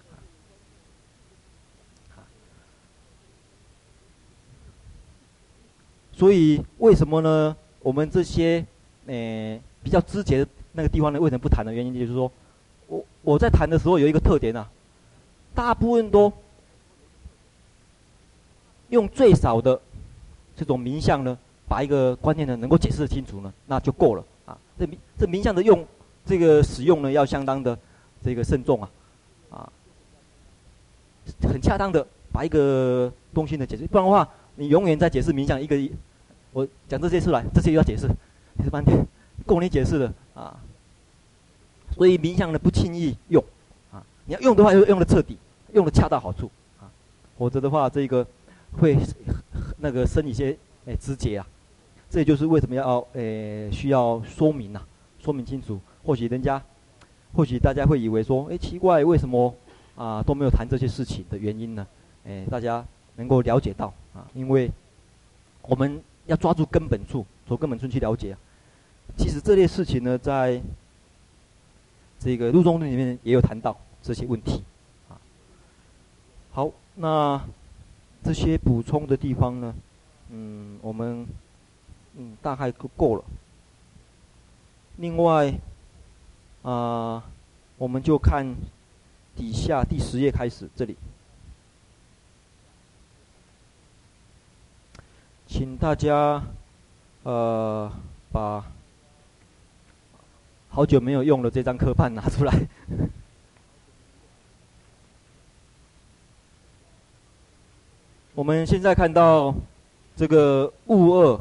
[6.22, 7.56] 所以为什么呢？
[7.80, 8.64] 我们这些、
[9.06, 12.30] 呃、比较枝节的那个地方呢，为什么不谈的原因就是说，
[12.86, 14.70] 我我在谈的时候有一个特点啊，
[15.52, 16.32] 大部分都
[18.90, 19.80] 用最少的
[20.56, 21.36] 这种名相呢，
[21.68, 24.56] 把一个观念呢能够解释清楚呢，那就够了啊。
[24.78, 25.84] 这名这名相的用
[26.24, 27.76] 这个使用呢，要相当的
[28.24, 28.90] 这个慎重啊，
[29.50, 29.72] 啊，
[31.50, 35.76] 很恰当的把一个东西呢解释，不然的话，你永远在解释名相一个。
[36.52, 38.06] 我讲这些出来，这些要解释，
[38.58, 39.06] 解释半天，
[39.46, 40.56] 够你解释的啊。
[41.94, 43.42] 所以冥想呢不轻易用，
[43.90, 45.36] 啊，你要用的话要用的彻底，
[45.72, 46.50] 用的恰到好处，
[46.80, 46.88] 啊，
[47.38, 48.26] 否则的话这个
[48.78, 48.96] 会
[49.78, 51.46] 那个生一些哎枝节啊。
[52.10, 54.82] 这也就是为什么要、呃、需要说明呐、
[55.18, 55.80] 说明清楚。
[56.04, 56.62] 或许人家，
[57.32, 59.54] 或许大家会以为说，哎奇怪，为什么
[59.96, 61.86] 啊都没有谈这些事情的原因呢？
[62.26, 62.84] 哎大家
[63.16, 64.70] 能够了解到啊，因为
[65.62, 68.36] 我们要抓住根本处，从根本处去了解。
[69.16, 70.60] 其实这类事情呢，在
[72.18, 74.62] 这个录中论里面也有谈到这些问题
[75.08, 75.18] 啊。
[76.52, 77.40] 好，那
[78.22, 79.74] 这些补充的地方呢，
[80.30, 81.26] 嗯，我们
[82.16, 83.24] 嗯大概够够了。
[84.96, 85.52] 另外
[86.62, 87.24] 啊、
[87.76, 88.46] 我们就看
[89.34, 90.96] 底下第十页开始这里。
[95.52, 96.42] 请大家，
[97.24, 97.92] 呃，
[98.32, 98.64] 把
[100.70, 102.52] 好久没有用的这张课判拿出来。
[108.34, 109.54] 我们现在看到
[110.16, 111.38] 这个物二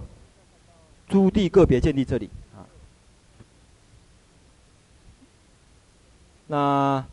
[1.07, 2.67] 朱棣个别建立这里啊，
[6.47, 7.05] 那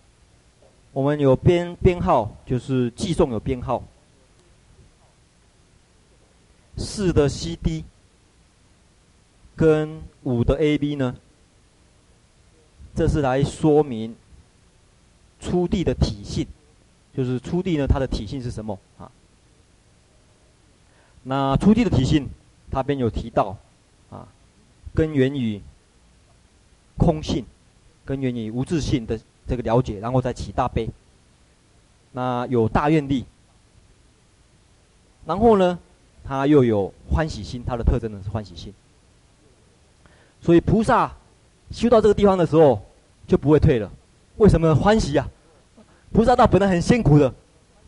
[0.92, 3.84] 我们有编编号，就是寄送有编号。
[6.78, 7.84] 四的 CD
[9.56, 11.16] 跟五的 AB 呢，
[12.94, 14.14] 这是来说明
[15.40, 16.46] 初地的体性，
[17.12, 19.10] 就是初地呢，它的体性是什么啊？
[21.24, 22.28] 那初地的体性，
[22.70, 23.56] 它边有提到
[24.10, 24.28] 啊，
[24.94, 25.60] 根源于
[26.96, 27.44] 空性，
[28.04, 30.88] 根源于无自性的这个了解，然后再起大悲。
[32.12, 33.24] 那有大愿力，
[35.26, 35.78] 然后呢？
[36.24, 38.72] 他又有欢喜心，他的特征呢是欢喜心。
[40.40, 41.12] 所以菩萨
[41.70, 42.80] 修到这个地方的时候
[43.26, 43.90] 就不会退了，
[44.36, 45.28] 为什么欢喜呀、
[45.76, 45.82] 啊？
[46.12, 47.34] 菩萨道本来很辛苦的，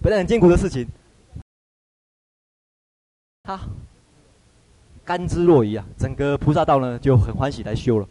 [0.03, 0.87] 本来很艰苦的事情，
[3.43, 3.59] 他
[5.05, 5.87] 甘之若饴啊！
[5.97, 8.07] 整个菩萨道呢就很欢喜来修了。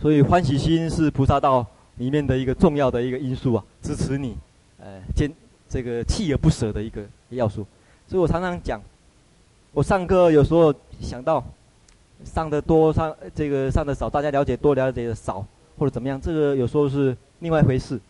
[0.00, 1.64] 所以欢喜心是菩萨道
[1.96, 4.36] 里面的一个重要的一个因素啊，支持你，
[4.78, 5.32] 呃，坚
[5.68, 7.66] 这个锲而不舍的一个要素。
[8.08, 8.80] 所以我常常讲，
[9.72, 11.42] 我上课有时候想到，
[12.24, 15.44] 上的多上这个上的少，大家了解多了解的少，
[15.76, 18.00] 或者怎么样，这个有时候是另外一回事。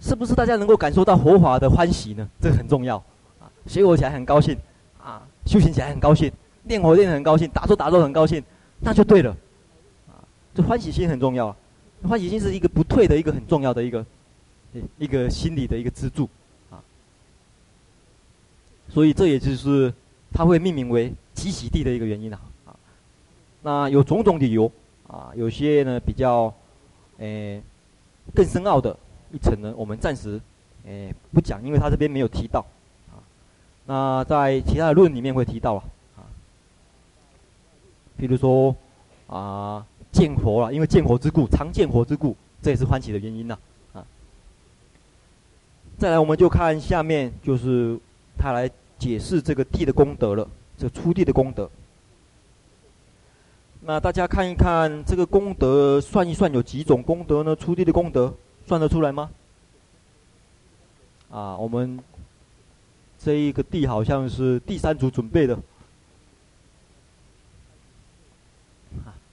[0.00, 2.28] 是不是大家能够感受到佛法的欢喜呢？
[2.40, 2.96] 这个很重要，
[3.40, 4.56] 啊，学佛起来很高兴，
[5.00, 6.30] 啊，修行起来很高兴，
[6.64, 8.42] 念佛念的很高兴，打坐打坐很高兴，
[8.80, 9.30] 那就对了，
[10.08, 10.18] 啊，
[10.54, 11.54] 这欢喜心很重要，
[12.08, 14.04] 欢喜心是一个不退的一个很重要的一个，
[14.98, 16.28] 一个心理的一个支柱。
[18.92, 19.92] 所以这也就是
[20.34, 22.76] 他会命名为极喜地的一个原因呐，啊，
[23.62, 24.70] 那有种种理由，
[25.06, 26.52] 啊，有些呢比较，
[27.16, 27.62] 诶，
[28.34, 28.94] 更深奥的
[29.32, 30.38] 一层呢，我们暂时，
[30.84, 32.66] 诶不讲，因为他这边没有提到，
[33.10, 33.16] 啊，
[33.86, 35.82] 那在其他的论里面会提到了，
[36.18, 36.28] 啊，
[38.18, 38.76] 比如说，
[39.26, 43.58] 啊，见佛了，因为见佛之故，常见佛之故，这也是欢喜的原因呐，
[43.94, 44.04] 啊，
[45.96, 47.98] 再来我们就看下面就是
[48.36, 48.70] 他来。
[49.02, 50.48] 解释这个地的功德了，
[50.78, 51.68] 这出地的功德。
[53.80, 57.56] 那大家看一看这个功德，算一算有几种功德呢？
[57.56, 58.32] 出地的功德
[58.64, 59.28] 算得出来吗？
[61.32, 61.98] 啊，我们
[63.18, 65.58] 这一个地好像是第三组准备的，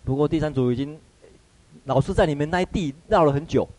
[0.04, 0.98] 不过第三组已经
[1.86, 3.70] 老师在里面那地绕了很久。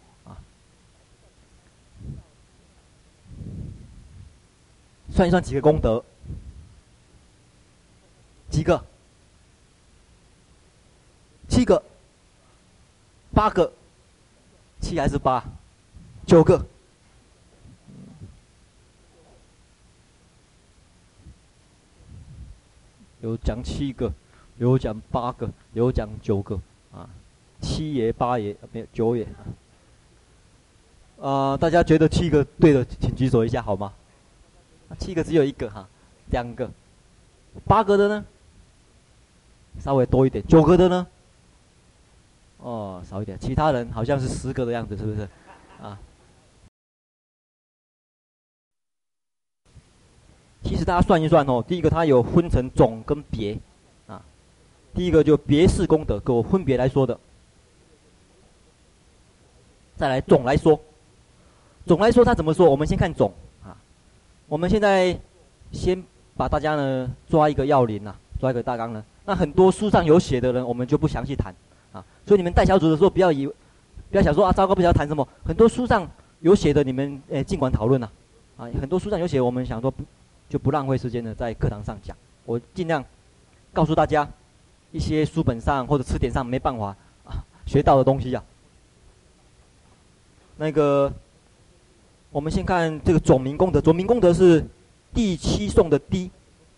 [5.20, 6.02] 算一算几个功德？
[8.48, 8.82] 几个？
[11.46, 11.82] 七个？
[13.34, 13.70] 八个？
[14.80, 15.44] 七还是八？
[16.26, 16.64] 九个？
[23.20, 24.10] 有讲七个，
[24.56, 26.58] 有讲八个，有讲九个
[26.94, 27.06] 啊，
[27.60, 29.28] 七爷八爷没有九爷
[31.20, 33.92] 啊，大家觉得七个对的，请举手一下好吗？
[34.98, 35.88] 七个只有一个哈，
[36.30, 36.68] 两个，
[37.64, 38.24] 八个的呢，
[39.80, 41.06] 稍微多一点，九个的呢，
[42.58, 45.28] 哦，少一点，其他人好像是十个的样子，是不是？
[45.80, 45.98] 啊，
[50.62, 53.58] 其实大家算一算哦，第一个它有分成总跟别，
[54.06, 54.20] 啊，
[54.92, 57.18] 第一个就别是功德，给我分别来说的，
[59.96, 60.78] 再来总来说，
[61.86, 62.68] 总来说它怎么说？
[62.68, 63.32] 我们先看总。
[64.50, 65.16] 我们现在
[65.70, 66.02] 先
[66.36, 69.04] 把大家呢抓一个要领呐，抓一个大纲呢。
[69.24, 71.54] 那很多书上有写的人，我们就不详细谈
[71.92, 72.04] 啊。
[72.26, 75.26] 所以你们带小组的时候，不要以，不要想说啊，糟糕，不晓得谈什么。
[75.44, 76.04] 很多书上
[76.40, 78.10] 有写的，你们诶尽管讨论呐。
[78.56, 80.02] 啊，很多书上有写，我们想说不
[80.48, 82.16] 就不浪费时间呢，在课堂上讲。
[82.44, 83.04] 我尽量
[83.72, 84.28] 告诉大家
[84.90, 88.42] 一些书本上或者词典上没办法啊学到的东西呀。
[90.56, 91.12] 那个
[92.30, 94.64] 我们先看这个总名功德，总名功德是
[95.12, 96.30] 第七颂的第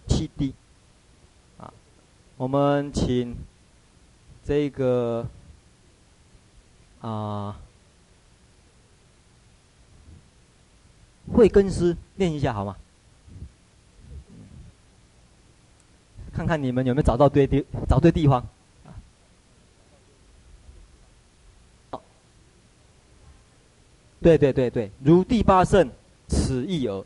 [0.08, 0.54] 七滴。
[1.58, 1.72] 啊，
[2.36, 3.36] 我们请
[4.44, 5.26] 这个
[7.00, 7.60] 啊
[11.32, 12.76] 慧根师念一下好吗？
[16.32, 18.42] 看看你们有没有找到对地，找对地方。
[24.22, 25.90] 对对对对，如第八圣，
[26.28, 27.04] 此一耳，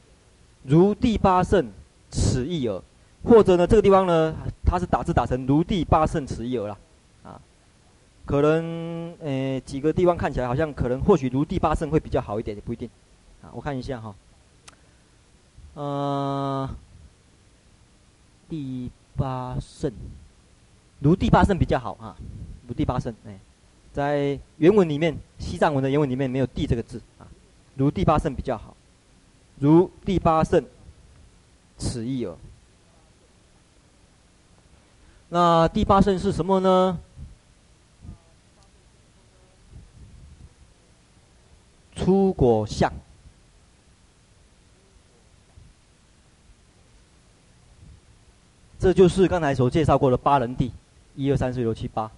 [0.64, 1.66] 如第八圣，
[2.10, 2.82] 此一耳，
[3.24, 6.76] 或者呢，这个地方呢，它是打字打成如第八圣，此一耳啦，
[7.24, 7.40] 啊，
[8.26, 12.88] 可能呃几个地方看起来好像可能或许如第八圣会比较好一点，也不一定，
[13.42, 14.14] 啊，我看一下哈，
[15.74, 16.68] 呃，
[18.48, 19.90] 第八圣，
[21.00, 22.14] 如第八圣比较好啊，
[22.68, 23.38] 如第八圣，哎。
[23.96, 27.24] 在原文里面，西藏文的原文里面没有“地”这个字啊，
[27.76, 28.76] 如第八圣比较好，
[29.58, 30.62] 如第八圣，
[31.78, 32.36] 此一耳。
[35.30, 36.98] 那第八圣是什么呢？
[41.94, 42.92] 出果相，
[48.78, 50.70] 这就是刚才所介绍过的八人地，
[51.14, 52.10] 一二三四五六七八。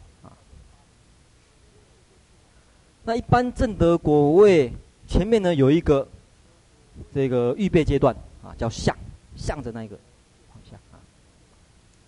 [3.08, 4.70] 那一般正得果位，
[5.06, 6.06] 前面呢有一个
[7.14, 8.94] 这个预备阶段啊，叫向，
[9.34, 9.96] 向着那一个
[10.52, 11.00] 方向啊。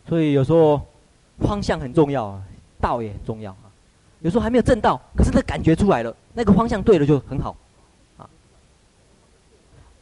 [0.06, 0.78] 所以有时候
[1.38, 2.42] 方向很重要啊，
[2.78, 3.72] 道也很重要啊。
[4.20, 7.56] 有时候还没有正到，可是那感觉出来了，那个方向对了就很好
[8.18, 8.28] 啊。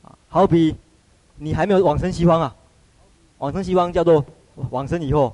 [0.03, 0.75] 啊，好比
[1.37, 2.57] 你还没有往生西方啊，
[3.39, 4.25] 往生西方叫做
[4.71, 5.33] 往生以后，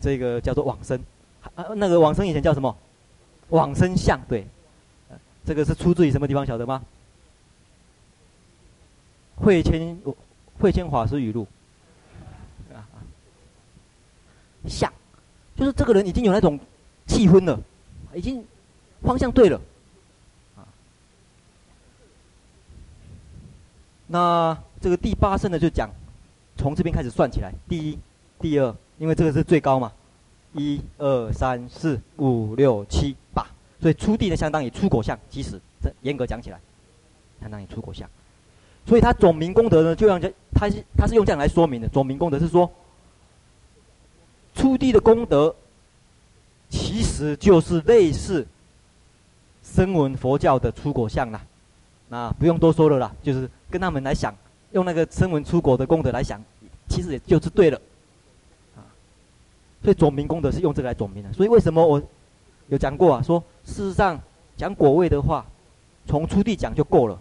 [0.00, 0.98] 这个叫做往生
[1.54, 2.74] 啊，那个往生以前叫什么？
[3.50, 4.46] 往生相对。
[5.46, 6.44] 这个是出自于什么地方？
[6.44, 6.82] 晓得吗？
[9.36, 9.96] 慧谦
[10.58, 11.46] 慧谦法师语录。
[12.74, 12.98] 啊啊，
[14.66, 14.92] 相，
[15.54, 16.58] 就是这个人已经有那种
[17.06, 17.60] 气氛了，
[18.12, 18.44] 已经
[19.02, 19.60] 方向对了。
[20.56, 20.66] 啊，
[24.08, 25.88] 那这个第八圣呢，就讲
[26.56, 27.98] 从这边开始算起来，第一、
[28.40, 29.92] 第二，因为这个是最高嘛，
[30.54, 33.46] 一二三四五六七八。
[33.78, 36.58] 所以初地呢，相当于初果相，其实这严格讲起来，
[37.40, 38.08] 相当于初果相。
[38.86, 41.88] 所以他总名功德呢，就让这他是他是用这样来说明的。
[41.88, 42.70] 总名功德是说，
[44.54, 45.54] 初地的功德，
[46.70, 48.46] 其实就是类似
[49.62, 51.44] 声闻佛教的出果相啦。
[52.08, 54.34] 那不用多说了啦，就是跟他们来想，
[54.72, 56.42] 用那个声闻出果的功德来想，
[56.88, 57.78] 其实也就是对了。
[58.74, 58.80] 啊，
[59.82, 61.30] 所以总名功德是用这个来总名的。
[61.34, 62.02] 所以为什么我？
[62.68, 64.18] 有讲过啊，说事实上
[64.56, 65.44] 讲果位的话，
[66.06, 67.20] 从初地讲就够了。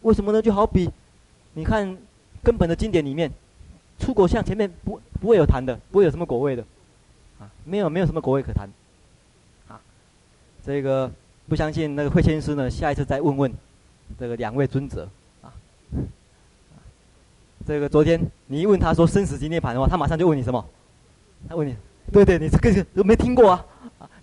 [0.00, 0.42] 为什么呢？
[0.42, 0.90] 就好比
[1.52, 1.96] 你看
[2.42, 3.30] 根本的经典里面，
[3.98, 6.64] 出果相前面不不会有谈的，不会有什么果位的，
[7.38, 8.68] 啊，没有没有什么果位可谈，
[9.68, 9.80] 啊，
[10.64, 11.10] 这个
[11.48, 13.54] 不相信那个慧谦师呢，下一次再问问
[14.18, 15.08] 这个两位尊者，
[15.42, 15.52] 啊，
[17.66, 20.64] 这个昨天你一问他说生死即涅槃的话，他马上就问你什么？
[21.48, 21.76] 他问你，
[22.12, 23.64] 对对，你这个都没听过啊。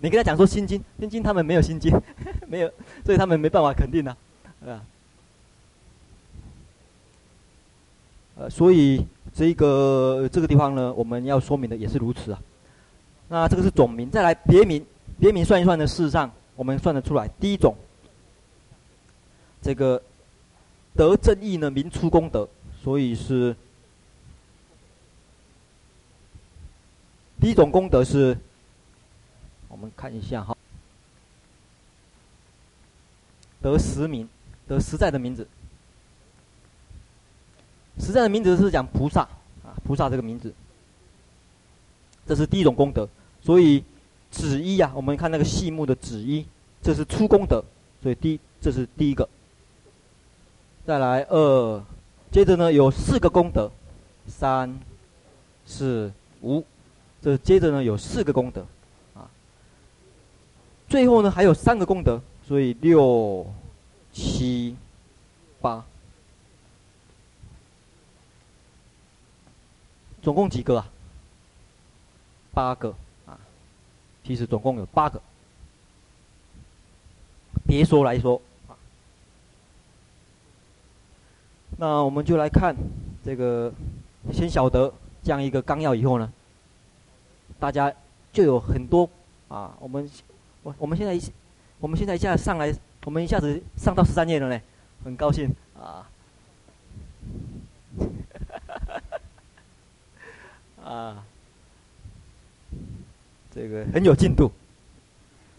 [0.02, 1.96] 你跟他讲说心经，心经他们没有心经，
[2.48, 2.68] 没有，
[3.04, 4.16] 所以他们没办法肯定啊，
[4.66, 4.82] 啊，
[8.34, 12.42] 呃，所以这个这个地方呢，我们要说明的也是如此啊。
[13.28, 14.84] 那这个是总名，再来别名，
[15.20, 17.72] 别名算一算呢，事实上我们算得出来，第一种，
[19.62, 20.02] 这个
[20.96, 22.48] 得正义呢，名出功德，
[22.82, 23.54] 所以是
[27.40, 28.36] 第一种功德是。
[29.72, 30.54] 我们看一下哈，
[33.62, 34.28] 得实名，
[34.68, 35.48] 得实在的名字。
[37.98, 39.22] 实在的名字是讲菩萨
[39.64, 40.52] 啊，菩萨这个名字，
[42.26, 43.08] 这是第一种功德。
[43.40, 43.82] 所以
[44.30, 46.46] 子一呀，我们看那个细目的子一，
[46.82, 47.64] 这是初功德，
[48.02, 49.26] 所以第这是第一个。
[50.86, 51.82] 再来二，
[52.30, 53.70] 接着呢有四个功德，
[54.26, 54.78] 三、
[55.64, 56.12] 四、
[56.42, 56.62] 五，
[57.22, 58.66] 这接着呢有四个功德。
[60.92, 63.46] 最后呢，还有三个功德，所以六、
[64.12, 64.76] 七、
[65.58, 65.82] 八，
[70.20, 70.86] 总共几个啊？
[72.52, 73.40] 八个啊，
[74.22, 75.18] 其实总共有八个。
[77.66, 78.38] 别说来说
[78.68, 78.76] 啊，
[81.78, 82.76] 那我们就来看
[83.24, 83.72] 这个，
[84.30, 86.30] 先晓得这样一个纲要以后呢，
[87.58, 87.90] 大家
[88.30, 89.08] 就有很多
[89.48, 90.06] 啊，我们。
[90.62, 91.20] 我我们现在一，
[91.80, 92.72] 我们现在一下上来，
[93.04, 94.60] 我们一下子上到十三页了呢，
[95.04, 96.08] 很高兴啊！
[100.82, 101.24] 啊， 啊，
[103.50, 104.52] 这个很有进度。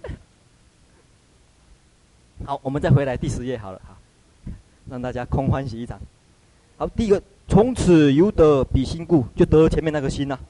[2.45, 3.97] 好，我们再回来第十页好了，好，
[4.89, 5.99] 让大家空欢喜一场。
[6.77, 10.41] 好，第一个，从此有得彼心故，就得前面那个心呐、啊，啊，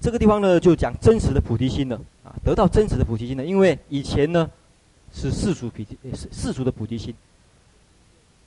[0.00, 4.50] 这个地方呢就讲真实的菩提心了，啊，得到真实的菩提心了，因为以前呢
[5.12, 7.14] 是世俗菩提，是世俗的菩提心。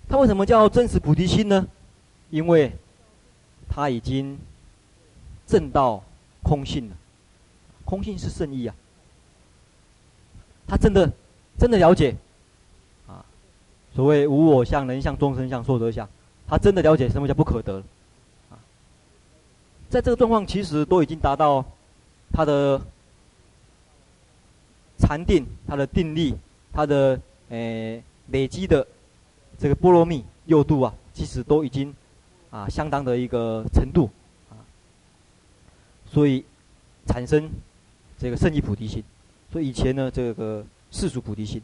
[0.10, 1.68] 他为什么叫真实菩提心呢？
[2.30, 2.72] 因为
[3.70, 4.38] 他已经
[5.46, 6.04] 证到
[6.44, 6.96] 空性了，
[7.84, 8.76] 空性是圣意啊。
[10.68, 11.12] 他真的，
[11.58, 12.16] 真的了解，
[13.08, 13.24] 啊，
[13.96, 16.08] 所谓无我相、人相、众生相、寿者相，
[16.48, 17.82] 他真的了解什么叫不可得，
[19.90, 21.64] 在这个状况，其实都已经达到
[22.34, 22.82] 他的
[25.00, 26.36] 禅定、他的定力、
[26.74, 27.20] 他的
[27.50, 28.86] 诶、呃、累积的
[29.58, 31.94] 这个波罗蜜六度啊，其实都已经
[32.50, 34.10] 啊相当的一个程度，
[34.50, 34.60] 啊，
[36.12, 36.44] 所以
[37.06, 37.50] 产生
[38.20, 39.04] 这个圣意菩提心。
[39.50, 41.62] 所以以前呢，这个世俗菩提心，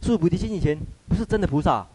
[0.00, 1.86] 世俗菩提心以前不是真的菩萨，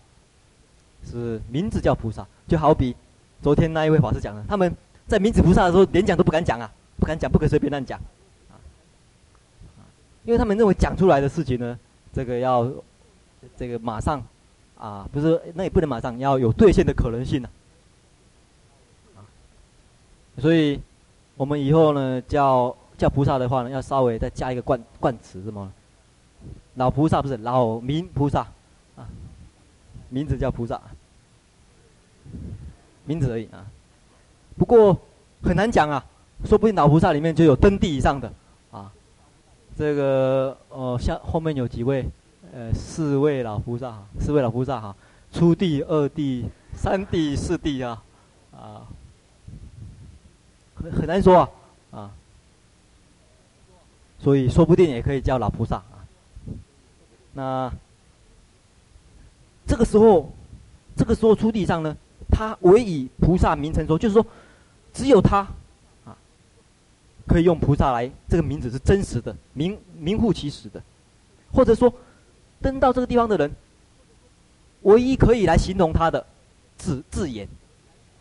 [1.09, 2.26] 是名字叫菩萨。
[2.47, 2.95] 就好比
[3.41, 4.72] 昨天那一位法师讲的，他们
[5.07, 7.99] 在名字菩萨的时候，连讲都不敢讲啊，不敢讲，不可随便乱讲，
[8.49, 8.59] 啊，
[10.25, 11.79] 因为他们认为讲出来的事情呢，
[12.13, 12.71] 这个要
[13.57, 14.21] 这个马上
[14.77, 17.49] 啊，不是那也不能马上，要有兑现的可能性呢，
[19.15, 19.23] 啊，
[20.37, 20.79] 所以
[21.35, 22.75] 我们以后呢叫。
[22.97, 25.71] 叫菩萨的话呢，要稍微再加一个冠冠词，是吗？
[26.73, 28.39] 老菩萨不是老名菩萨，
[28.95, 29.05] 啊，
[30.09, 30.81] 名字叫菩萨，
[33.05, 33.67] 名字而已啊。
[34.57, 34.99] 不过
[35.43, 36.03] 很难讲啊，
[36.45, 38.31] 说不定老菩萨里面就有登地以上的
[38.71, 38.91] 啊。
[39.77, 42.09] 这个呃，像后面有几位，
[42.51, 44.95] 呃，四位老菩萨，四位老菩萨哈，
[45.31, 48.03] 初地、二地、三地、四地啊，
[48.51, 48.81] 啊，
[50.75, 51.49] 很很难说啊，
[51.91, 52.11] 啊。
[54.19, 56.01] 所以说不定也可以叫老菩萨啊。
[57.33, 57.71] 那
[59.67, 60.31] 这个时候，
[60.95, 61.95] 这个时候初地上呢，
[62.31, 64.25] 他唯以菩萨名称说，就是说，
[64.97, 65.47] 只有他
[66.05, 66.17] 啊，
[67.27, 70.81] 可以用菩萨来，这个名字是真实的，名名副其实的，
[71.53, 71.93] 或者说，
[72.59, 73.55] 登到这个地方的人，
[74.81, 76.25] 唯一可以来形容他的
[76.79, 77.47] 字字眼，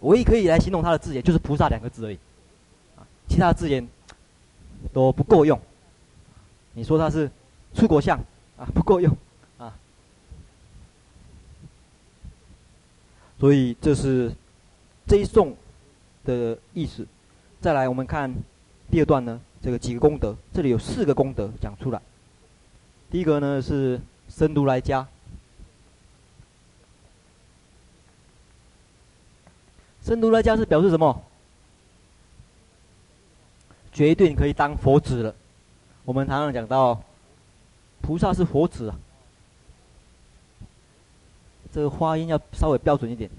[0.00, 2.18] 唯一可以来形容他的字眼，就是菩萨两个字而已，
[2.98, 3.88] 啊，其他的字眼
[4.92, 5.58] 都不够用。
[6.74, 7.30] 你说他是
[7.72, 8.18] 出国相
[8.58, 9.16] 啊，不够用
[9.56, 9.74] 啊，
[13.40, 14.30] 所以这是
[15.06, 15.56] 这一颂
[16.26, 17.06] 的意思。
[17.60, 18.30] 再来，我们看
[18.90, 22.02] 第二段呢，这个几个功德，这里有四个功德讲出来。
[23.10, 23.98] 第一个呢是
[24.28, 25.06] 生如来家，
[30.02, 31.22] 生如来家是表示什么？
[33.92, 35.34] 绝对可以当佛子了。
[36.04, 37.02] 我们常常讲到，
[38.02, 38.98] 菩萨是佛子啊，
[41.72, 43.30] 这个发音要稍微标准一点，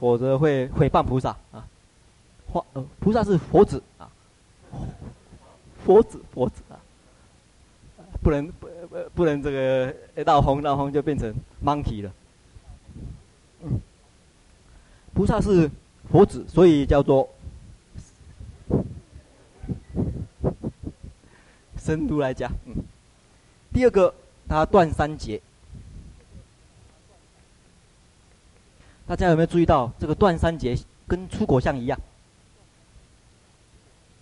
[0.00, 1.64] 否则会诽谤菩萨啊。
[2.50, 4.10] 花呃，菩萨是佛子啊，
[5.84, 6.74] 佛子佛子啊，
[8.22, 8.68] 不能不
[9.14, 11.32] 不能这个一闹红闹红就变成
[11.64, 12.12] monkey 了。
[13.62, 13.78] 嗯，
[15.14, 15.70] 菩萨是
[16.10, 17.28] 佛子，所以叫做。
[21.82, 22.74] 深度来讲，嗯，
[23.72, 24.14] 第二个，
[24.46, 25.40] 他断三结。
[29.10, 32.00] 大家有没有注意到，这个断三结跟出果相一样？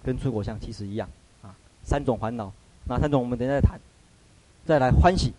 [0.03, 1.07] 跟出果相其实一样
[1.43, 1.55] 啊。
[1.82, 2.51] 三种烦恼，
[2.86, 3.20] 哪三种？
[3.20, 3.78] 我们等下再谈。
[4.64, 5.34] 再来欢喜，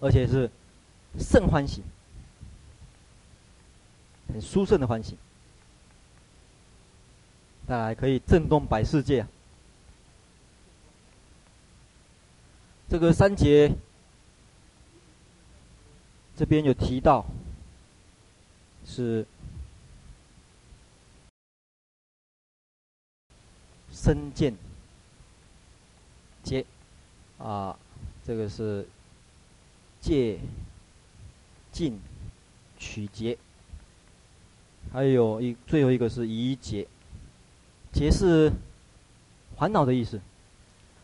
[0.00, 0.50] 而且是
[1.18, 1.82] 甚欢喜，
[4.28, 5.18] 很殊胜的欢喜。
[7.68, 9.26] 再来可以震动百世界。
[12.88, 13.70] 这个三结，
[16.40, 17.22] 这边有提到，
[18.86, 19.26] 是
[23.92, 24.54] 身见
[26.42, 26.64] 结，
[27.36, 27.78] 啊，
[28.24, 28.88] 这个是
[30.00, 30.38] 戒
[31.70, 32.00] 禁
[32.78, 33.36] 取结，
[34.90, 36.88] 还有一最后一个是疑结，
[37.92, 38.50] 结是
[39.58, 40.18] 烦恼的意思，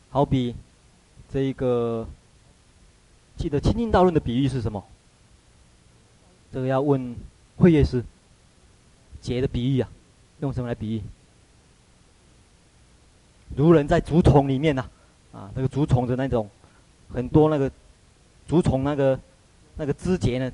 [0.09, 0.55] 好比。
[1.29, 2.09] 这一个，
[3.37, 4.83] 记得《清净道论》的比喻是什么？
[6.57, 7.15] 这个要问
[7.59, 8.03] 慧乐师。
[9.21, 9.89] 结的比喻啊，
[10.41, 11.03] 用什么来比喻？
[13.55, 14.89] 如人在竹丛里面呐、
[15.33, 16.49] 啊，那个竹丛的那种，
[17.13, 17.71] 很多那个
[18.49, 19.21] 竹虫那个
[19.77, 20.51] 那个枝节呢，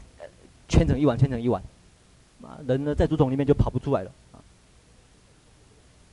[0.69, 1.63] 圈成一碗，圈成一碗，
[2.43, 4.43] 啊，人呢在竹虫里面就跑不出来了啊。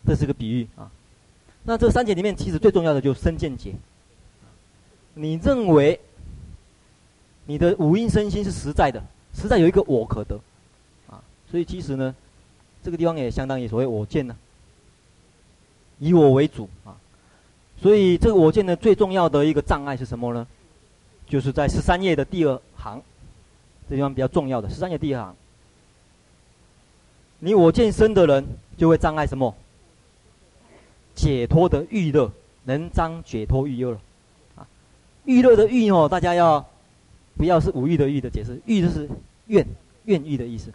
[0.05, 0.91] 这是个比喻啊。
[1.63, 3.73] 那这三节里面，其实最重要的就是身见节。
[5.15, 5.99] 你认为
[7.47, 9.01] 你的五阴身心是实在的，
[9.33, 10.39] 实在有一个我可得，
[11.09, 12.13] 啊，所以其实呢，
[12.83, 14.35] 这个地方也相当于所谓我见呢，
[15.99, 16.69] 以我为主。
[16.83, 16.95] 啊，
[17.81, 20.45] 所以这个我见呢最重要的一个障碍是什么呢？
[21.27, 23.01] 就是在十三页的第二行，
[23.89, 25.35] 这地方比较重要的十三页第二行，
[27.39, 28.45] 你我见深的人
[28.77, 29.55] 就会障碍什么？
[31.15, 32.31] 解脱的欲乐，
[32.63, 33.91] 能张解脱欲乐。
[33.91, 33.99] 了。
[34.55, 34.67] 啊
[35.25, 36.65] 欲乐的欲哦，大家要
[37.39, 38.59] 不要是五欲的欲的解释？
[38.65, 39.09] 欲就是
[39.47, 39.65] 愿
[40.03, 40.73] 愿意的意思，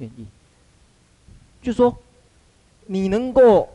[0.00, 0.26] 愿意。
[1.62, 1.96] 就说
[2.84, 3.70] 你能够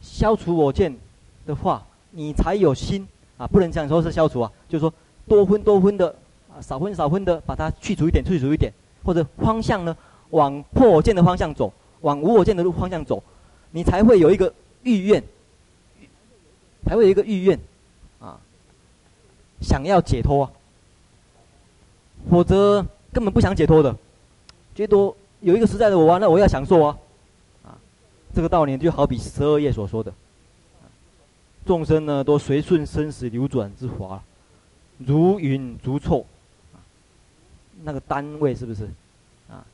[0.00, 0.96] 消除我见
[1.44, 3.06] 的话，你才有心
[3.36, 4.90] 啊，不能讲说是消除啊，就是说
[5.26, 6.08] 多分多分的
[6.50, 8.72] 啊，少分少分的把它去除一点，去除一点，
[9.04, 9.94] 或者方向呢
[10.30, 13.22] 往破我见的方向走，往无我见的路方向走，
[13.72, 14.54] 你才会有一个
[14.84, 15.22] 欲愿，
[16.86, 17.60] 才会有一个欲愿。
[19.60, 20.52] 想要解脱啊，
[22.30, 22.80] 否则
[23.12, 23.94] 根本不想解脱的，
[24.74, 24.96] 觉得
[25.40, 26.98] 有一个实在的我啊，那我要享受啊，
[27.64, 27.78] 啊，
[28.34, 30.12] 这个道理就好比十二页所说的，
[31.66, 34.22] 众生呢都随顺生死流转之法，
[34.98, 36.24] 如云如臭，
[36.72, 36.78] 啊，
[37.82, 38.88] 那个单位是不是？
[39.50, 39.66] 啊，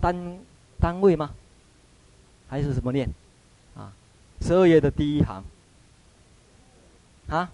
[0.00, 0.38] 单
[0.78, 1.32] 单位吗？
[2.48, 3.08] 还是什么念？
[3.76, 3.92] 啊，
[4.40, 5.42] 十二页的第一行，
[7.28, 7.50] 啊。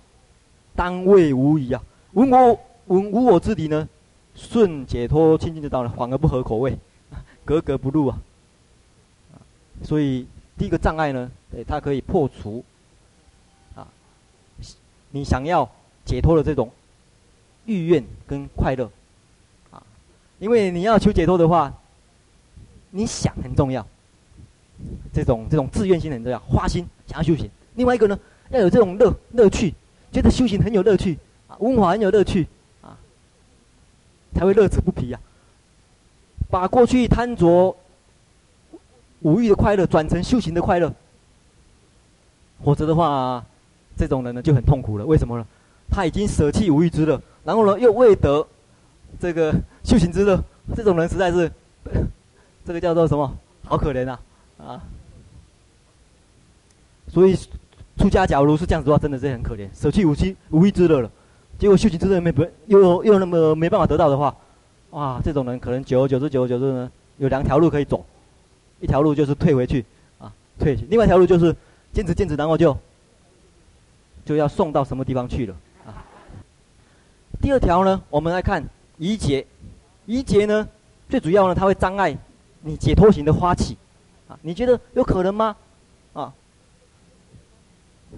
[0.75, 3.89] 单位无疑啊，闻我闻无我之理呢，
[4.35, 6.79] 顺解脱清净之道呢，反而不合口味，
[7.45, 8.18] 格格不入啊。
[9.83, 12.64] 所以第一个障碍呢，对，它可以破除
[13.75, 13.87] 啊，
[15.11, 15.68] 你想要
[16.05, 16.70] 解脱的这种
[17.66, 18.91] 欲愿跟快乐
[19.70, 19.83] 啊，
[20.39, 21.73] 因为你要求解脱的话，
[22.91, 23.87] 你想很重要，
[25.12, 27.51] 这种这种自愿心很重要，花心想要修行。
[27.75, 28.18] 另外一个呢，
[28.51, 29.75] 要有这种乐乐趣。
[30.13, 32.47] 觉得修行很有乐趣，啊，闻法很有乐趣，
[32.83, 32.95] 啊，
[34.35, 35.25] 才会乐此不疲呀、啊。
[36.51, 37.75] 把过去贪着
[39.21, 40.95] 五欲的快乐转成修行的快乐，
[42.63, 43.43] 否则的话，
[43.97, 45.07] 这种人呢就很痛苦了。
[45.07, 45.47] 为什么呢？
[45.91, 48.47] 他已经舍弃五欲之乐，然后呢又未得
[49.19, 50.39] 这个修行之乐，
[50.77, 51.51] 这种人实在是，
[52.67, 53.35] 这个叫做什么？
[53.65, 54.21] 好可怜啊！
[54.59, 54.83] 啊，
[57.09, 57.35] 所以。
[57.97, 61.11] 出家假如是这样子的话，真的是很可怜，舍弃五七五欲之乐了，
[61.59, 64.34] 结果修行之乐没不又又那么没办法得到的话，
[64.90, 68.05] 哇，这种人可能久而久之久而久之呢，有两条路可以走，
[68.80, 69.84] 一条路就是退回去
[70.18, 71.55] 啊，退去；另外一条路就是
[71.93, 72.76] 坚持坚持，然后就
[74.24, 75.55] 就要送到什么地方去了
[75.86, 76.03] 啊。
[77.40, 78.64] 第二条呢，我们来看
[78.97, 79.47] 疑结，
[80.07, 80.66] 疑结呢，
[81.09, 82.16] 最主要呢，它会障碍
[82.62, 83.76] 你解脱行的发起
[84.28, 85.55] 啊，你觉得有可能吗？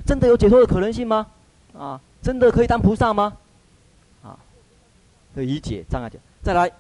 [0.05, 0.07] 啊？
[0.07, 1.27] 真的有解脱的可能性吗？
[1.73, 3.37] 啊，真的可以当菩萨吗？
[4.23, 4.39] 啊，
[5.35, 6.21] 理解障碍解。
[6.43, 6.71] 再来，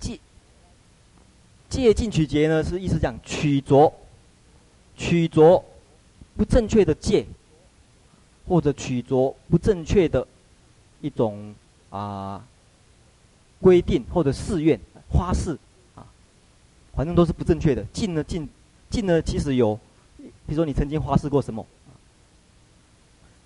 [0.00, 0.18] 戒
[1.68, 3.92] 戒禁取结呢，是意思讲取着
[4.96, 5.62] 取着
[6.36, 7.26] 不正确的戒，
[8.48, 10.26] 或者取着不正确的
[11.02, 11.54] 一种
[11.90, 12.42] 啊
[13.60, 14.80] 规定或者誓愿
[15.10, 15.56] 花誓
[15.94, 16.04] 啊，
[16.94, 17.84] 反正都是不正确的。
[17.92, 18.48] 禁呢禁
[18.88, 19.78] 禁呢，其实有，
[20.16, 21.64] 比如说你曾经花誓过什么？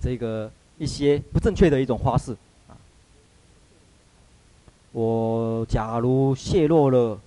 [0.04, 2.36] 这个一些不正确的一种花式
[2.68, 2.76] 啊，
[4.92, 7.18] 我假如泄露了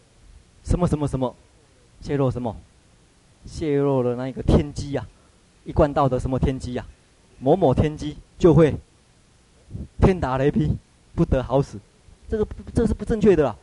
[0.63, 1.35] 什么什么什么，
[2.01, 2.55] 泄露什么，
[3.47, 5.03] 泄露了那个天机呀，
[5.65, 6.85] 一贯道的什么天机呀，
[7.39, 8.75] 某某天机就会
[9.99, 10.69] 天打雷劈，
[11.15, 11.79] 不得好死，
[12.29, 13.55] 这个这是不正确的啦。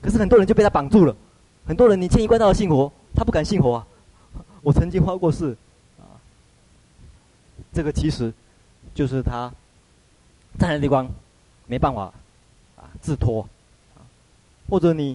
[0.00, 1.14] 可是很多人就被他绑住了，
[1.66, 3.86] 很多人你劝一贯道的信佛，他不敢信佛啊。
[4.62, 5.54] 我曾经发过誓。
[7.76, 8.32] 这个其实，
[8.94, 9.52] 就是他
[10.58, 11.06] 站在地方
[11.66, 12.04] 没办法
[12.74, 13.46] 啊自脱
[13.94, 14.00] 啊，
[14.70, 15.14] 或者你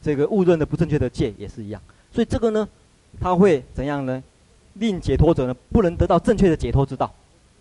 [0.00, 2.68] 这个误认的不正确的戒也是一样，所以这个呢，
[3.20, 4.22] 他会怎样呢？
[4.74, 7.12] 令解脱者呢不能得到正确的解脱之道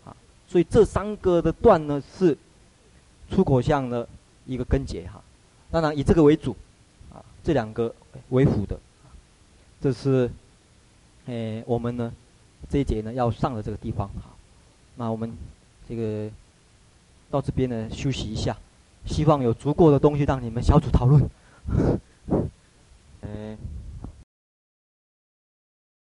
[0.06, 0.16] 啊，
[0.48, 2.38] 所以这三个的断呢是
[3.32, 4.08] 出口向的
[4.46, 5.20] 一个根结哈。
[5.72, 6.56] 当然以这个为主
[7.12, 7.92] 啊，这两个
[8.30, 8.80] 为辅的，
[9.82, 10.30] 这是
[11.26, 12.14] 诶我们呢。
[12.70, 14.08] 这一节呢要上的这个地方。
[14.10, 14.30] 哈
[14.96, 15.32] 那我们
[15.88, 16.30] 这个
[17.32, 18.56] 到这边呢休息一下。
[19.06, 21.30] 希望有足够的东西让你们小组讨论。
[23.22, 23.58] 嗯